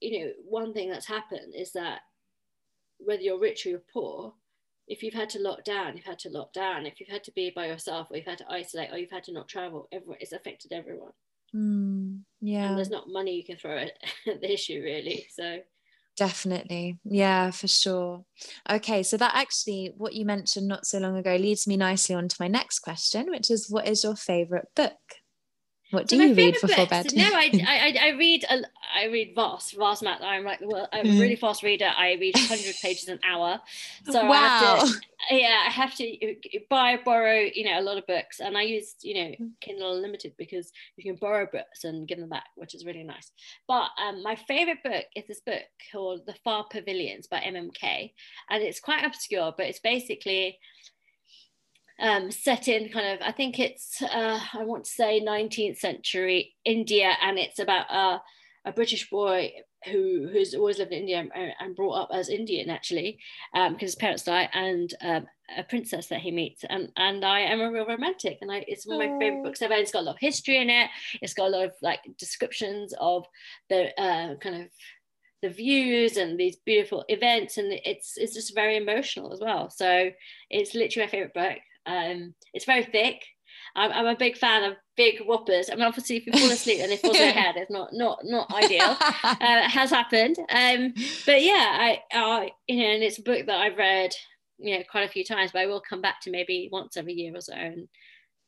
[0.00, 2.00] you know, one thing that's happened is that
[2.98, 4.34] whether you're rich or you're poor,
[4.88, 6.86] if you've had to lock down, you've had to lock down.
[6.86, 9.24] If you've had to be by yourself, or you've had to isolate, or you've had
[9.24, 11.12] to not travel, everyone it's affected everyone.
[11.54, 13.92] Mm, yeah, and there's not money you can throw at
[14.26, 15.26] the issue really.
[15.30, 15.58] So
[16.16, 18.24] definitely yeah for sure
[18.70, 22.26] okay so that actually what you mentioned not so long ago leads me nicely on
[22.26, 24.96] to my next question which is what is your favorite book
[25.90, 27.06] what do so you read before bed?
[27.14, 28.56] No, I, I, I read a,
[28.96, 30.22] I read vast, vast amount.
[30.22, 31.20] I'm like well, I'm a mm.
[31.20, 31.92] really fast reader.
[31.96, 33.60] I read 100 pages an hour.
[34.04, 34.32] So wow.
[34.32, 36.36] I have to, yeah, I have to
[36.70, 39.50] buy, borrow, you know, a lot of books, and I use, you know, mm.
[39.60, 43.30] Kindle Unlimited because you can borrow books and give them back, which is really nice.
[43.68, 47.56] But um, my favorite book is this book called The Far Pavilions by M.
[47.56, 47.70] M.
[47.70, 48.14] Kaye,
[48.48, 50.58] and it's quite obscure, but it's basically
[51.98, 56.54] um, set in kind of, I think it's, uh, I want to say 19th century
[56.64, 58.22] India, and it's about a,
[58.66, 59.52] a British boy
[59.86, 63.18] who who's always lived in India and, and brought up as Indian actually,
[63.54, 67.40] um, because his parents die, and um, a princess that he meets, and and I
[67.40, 69.74] am a real romantic, and I, it's one of my favorite books ever.
[69.74, 70.90] It's got a lot of history in it.
[71.22, 73.24] It's got a lot of like descriptions of
[73.70, 74.68] the uh, kind of
[75.42, 80.10] the views and these beautiful events and it's it's just very emotional as well so
[80.48, 83.24] it's literally my favorite book um, it's very thick.
[83.76, 85.70] I'm, I'm, a big fan of big whoppers.
[85.70, 87.90] I mean, obviously, if you fall asleep and it falls on your head, it's not
[87.92, 88.96] not not ideal.
[89.00, 90.92] uh, it has happened, um,
[91.26, 94.12] but yeah, I, I you know, and it's a book that I've read,
[94.58, 95.52] you know, quite a few times.
[95.52, 97.88] But I will come back to maybe once every year or so and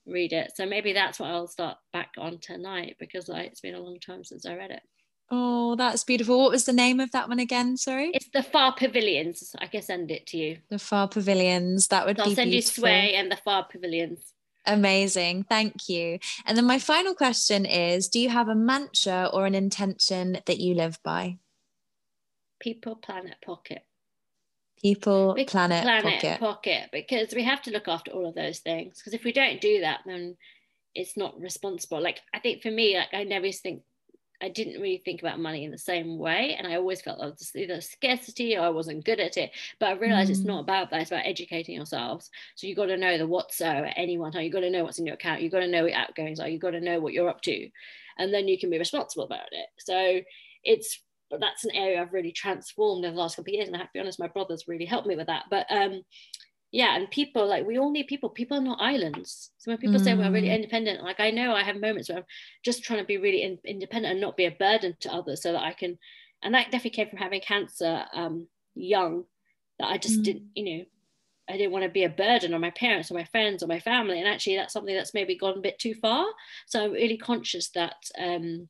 [0.07, 0.53] read it.
[0.55, 3.99] So maybe that's what I'll start back on tonight because like, it's been a long
[4.01, 4.83] time since I read it.
[5.31, 6.39] Oh, that's beautiful.
[6.39, 7.77] What was the name of that one again?
[7.77, 8.11] Sorry.
[8.15, 9.55] It's the Far Pavilions.
[9.59, 10.59] I can send it to you.
[10.71, 11.89] The Far Pavilions.
[11.89, 12.81] That would so be I'll send beautiful.
[12.81, 14.33] you Sway and the Far Pavilions.
[14.69, 15.45] Amazing.
[15.45, 16.19] Thank you.
[16.45, 20.61] And then my final question is Do you have a mantra or an intention that
[20.61, 21.39] you live by?
[22.61, 23.85] People, planet, pocket.
[24.81, 26.41] People, planet, planet pocket.
[26.41, 26.89] pocket.
[26.93, 28.99] Because we have to look after all of those things.
[28.99, 30.37] Because if we don't do that, then
[30.95, 32.01] it's not responsible.
[32.01, 33.83] Like I think for me, like I never think
[34.41, 36.55] I didn't really think about money in the same way.
[36.57, 39.51] And I always felt like was either scarcity or I wasn't good at it.
[39.81, 40.35] But I realized mm.
[40.35, 41.03] it's not about that.
[41.03, 42.31] It's about educating yourselves.
[42.55, 44.43] So you've got to know the what's are at any one time.
[44.43, 45.43] You've got to know what's in your account.
[45.43, 46.49] You've got to know what your outgoings are.
[46.49, 47.69] You've got to know what you're up to.
[48.19, 49.69] And then you can be responsible about it.
[49.79, 50.21] So
[50.65, 53.67] it's but that's an area I've really transformed in the last couple of years.
[53.67, 55.45] And I have to be honest, my brother's really helped me with that.
[55.51, 56.03] But um
[56.71, 59.99] yeah and people like we all need people people are not islands so when people
[59.99, 60.05] mm.
[60.05, 60.57] say we're really mm.
[60.57, 62.25] independent like i know i have moments where i'm
[62.63, 65.53] just trying to be really in, independent and not be a burden to others so
[65.53, 65.99] that i can
[66.43, 69.25] and that definitely came from having cancer um young
[69.79, 70.25] that i just mm.
[70.25, 70.85] didn't you know
[71.49, 73.81] i didn't want to be a burden on my parents or my friends or my
[73.81, 76.27] family and actually that's something that's maybe gone a bit too far
[76.67, 78.69] so i'm really conscious that um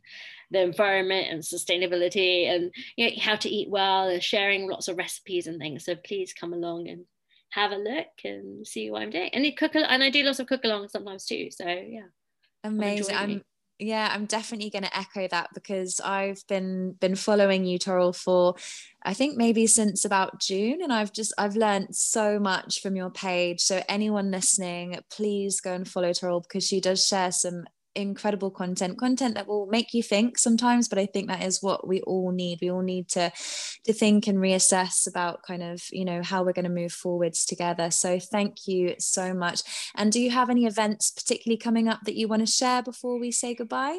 [0.50, 4.96] the environment and sustainability, and you know, how to eat well, and sharing lots of
[4.96, 5.84] recipes and things.
[5.84, 7.04] So please come along and
[7.50, 9.30] have a look and see what I'm doing.
[9.32, 11.50] And cook, and I do lots of cook along sometimes too.
[11.50, 12.06] So yeah,
[12.64, 13.16] amazing.
[13.16, 13.42] I'm
[13.78, 18.54] yeah i'm definitely going to echo that because i've been been following you toral for
[19.04, 23.10] i think maybe since about june and i've just i've learned so much from your
[23.10, 23.60] page.
[23.60, 27.64] So anyone listening please go and follow toral because she does share some
[28.00, 31.86] incredible content content that will make you think sometimes but i think that is what
[31.86, 32.58] we all need.
[32.60, 33.32] We all need to
[33.84, 37.44] to think and reassess about kind of you know how we're going to move forwards
[37.44, 37.90] together.
[37.90, 39.62] So thank you so much.
[39.94, 43.18] And do you have any events particularly coming up that you want to share before
[43.18, 43.98] we say goodbye?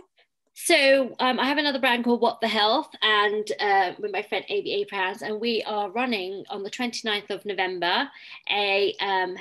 [0.53, 4.43] So um, I have another brand called What the Health, and uh, with my friend
[4.49, 8.09] ABA Brands, and we are running on the 29th of November
[8.51, 9.37] a um,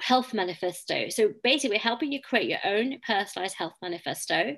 [0.00, 1.08] health manifesto.
[1.08, 4.56] So basically, we're helping you create your own personalized health manifesto.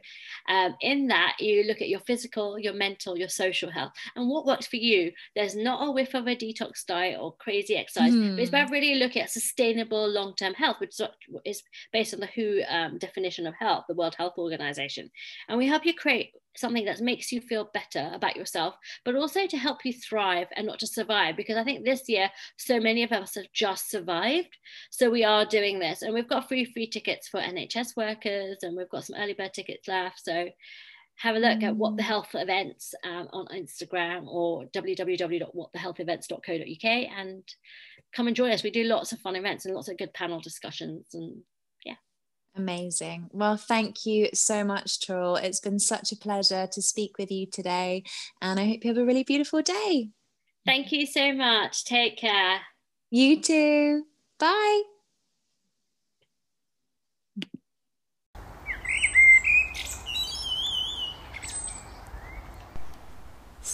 [0.48, 4.46] Um, in that, you look at your physical, your mental, your social health, and what
[4.46, 5.12] works for you.
[5.34, 8.36] There's not a whiff of a detox diet or crazy exercise, mm.
[8.36, 8.74] but it's about hmm.
[8.74, 11.00] really looking at sustainable long term health, which
[11.44, 11.62] is
[11.92, 15.10] based on the WHO um, definition of health, the World Health Organization.
[15.48, 19.46] And we help you create something that makes you feel better about yourself, but also
[19.46, 21.36] to help you thrive and not to survive.
[21.36, 24.56] Because I think this year, so many of us have just survived.
[24.90, 26.02] So we are doing this.
[26.02, 29.54] And we've got free free tickets for NHS workers and we've got some early bird
[29.54, 30.24] tickets left.
[30.24, 30.48] So
[31.18, 32.06] have a look at what the mm.
[32.06, 37.42] health events um, on Instagram or www.whatthehealthevents.co.uk and
[38.12, 38.62] come and join us.
[38.62, 41.40] We do lots of fun events and lots of good panel discussions and
[42.56, 43.28] Amazing.
[43.32, 45.36] Well, thank you so much, Toral.
[45.36, 48.04] It's been such a pleasure to speak with you today,
[48.40, 50.10] and I hope you have a really beautiful day.
[50.64, 51.84] Thank you so much.
[51.84, 52.60] Take care.
[53.10, 54.04] You too.
[54.38, 54.95] Bye.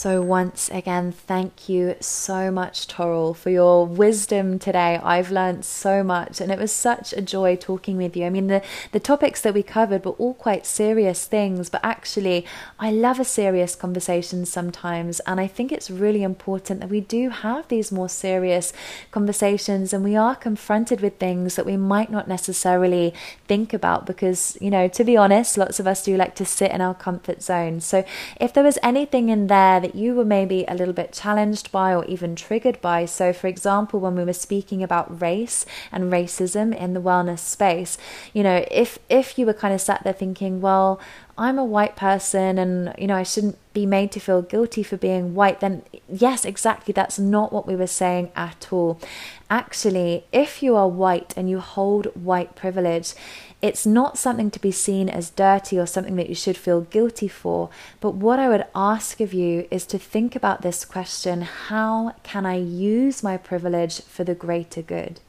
[0.03, 4.99] So, once again, thank you so much, Toral, for your wisdom today.
[5.01, 8.27] I've learned so much, and it was such a joy talking with you.
[8.27, 12.45] I mean, the, the topics that we covered were all quite serious things, but actually,
[12.81, 17.31] I love a serious conversation sometimes, and I think it's really important that we do
[17.31, 18.73] have these more serious
[19.13, 23.15] conversations and we are confronted with things that we might not necessarily
[23.47, 26.73] think about because, you know, to be honest, lots of us do like to sit
[26.73, 27.81] in our comfort zone.
[27.81, 28.05] So,
[28.41, 31.95] if there was anything in there that you were maybe a little bit challenged by
[31.95, 33.05] or even triggered by.
[33.05, 37.99] So, for example, when we were speaking about race and racism in the wellness space,
[38.33, 41.01] you know, if if you were kind of sat there thinking, well,
[41.39, 44.99] I'm a white person and you know I shouldn't be made to feel guilty for
[44.99, 49.01] being white then yes exactly that's not what we were saying at all
[49.49, 53.15] actually if you are white and you hold white privilege
[53.63, 57.29] it's not something to be seen as dirty or something that you should feel guilty
[57.29, 57.71] for.
[58.01, 62.45] But what I would ask of you is to think about this question how can
[62.45, 65.21] I use my privilege for the greater good?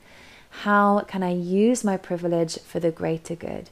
[0.62, 3.70] How can I use my privilege for the greater good?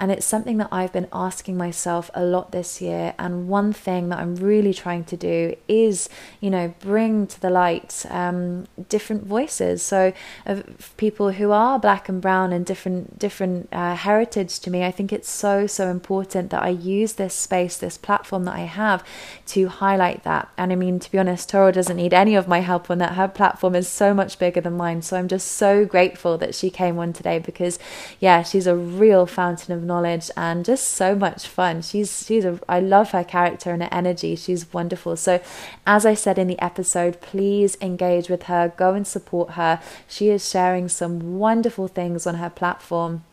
[0.00, 3.14] And it's something that I've been asking myself a lot this year.
[3.18, 6.08] And one thing that I'm really trying to do is,
[6.40, 9.82] you know, bring to the light um, different voices.
[9.82, 10.12] So,
[10.46, 14.92] of people who are black and brown and different different uh, heritage to me, I
[14.92, 19.04] think it's so so important that I use this space, this platform that I have,
[19.46, 20.48] to highlight that.
[20.56, 23.14] And I mean, to be honest, Toral doesn't need any of my help on that.
[23.14, 25.02] Her platform is so much bigger than mine.
[25.02, 27.78] So I'm just so grateful that she came on today because,
[28.20, 31.82] yeah, she's a real fountain of knowledge and just so much fun.
[31.82, 34.36] She's she's a I love her character and her energy.
[34.36, 35.16] She's wonderful.
[35.16, 35.40] So
[35.84, 39.80] as I said in the episode, please engage with her, go and support her.
[40.06, 43.24] She is sharing some wonderful things on her platform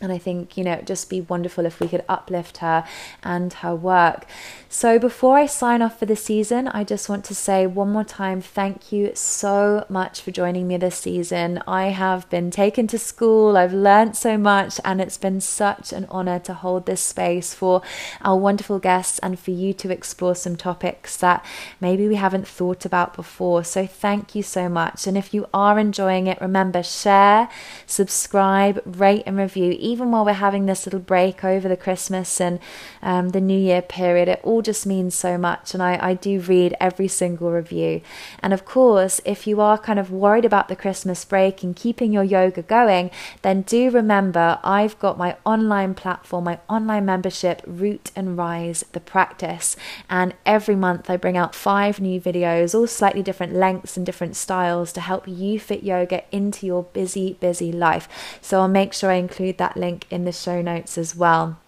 [0.00, 2.84] and I think, you know, it'd just be wonderful if we could uplift her
[3.22, 4.26] and her work.
[4.68, 8.04] So, before I sign off for the season, I just want to say one more
[8.04, 11.62] time thank you so much for joining me this season.
[11.66, 16.06] I have been taken to school, I've learned so much, and it's been such an
[16.10, 17.80] honor to hold this space for
[18.20, 21.44] our wonderful guests and for you to explore some topics that
[21.80, 23.64] maybe we haven't thought about before.
[23.64, 25.06] So, thank you so much.
[25.06, 27.48] And if you are enjoying it, remember share,
[27.86, 32.58] subscribe, rate, and review even while we're having this little break over the Christmas and
[33.02, 35.74] um, the New Year period, it all just means so much.
[35.74, 38.00] And I, I do read every single review.
[38.40, 42.12] And of course, if you are kind of worried about the Christmas break and keeping
[42.12, 43.12] your yoga going,
[43.42, 49.00] then do remember I've got my online platform, my online membership, Root and Rise the
[49.00, 49.76] Practice.
[50.10, 54.34] And every month I bring out five new videos, all slightly different lengths and different
[54.34, 58.08] styles to help you fit yoga into your busy, busy life.
[58.40, 61.58] So I'll make sure I include link in the show notes as well.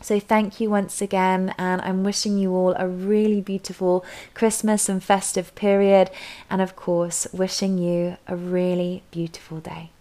[0.00, 5.02] So, thank you once again, and I'm wishing you all a really beautiful Christmas and
[5.02, 6.10] festive period,
[6.50, 9.91] and of course, wishing you a really beautiful day.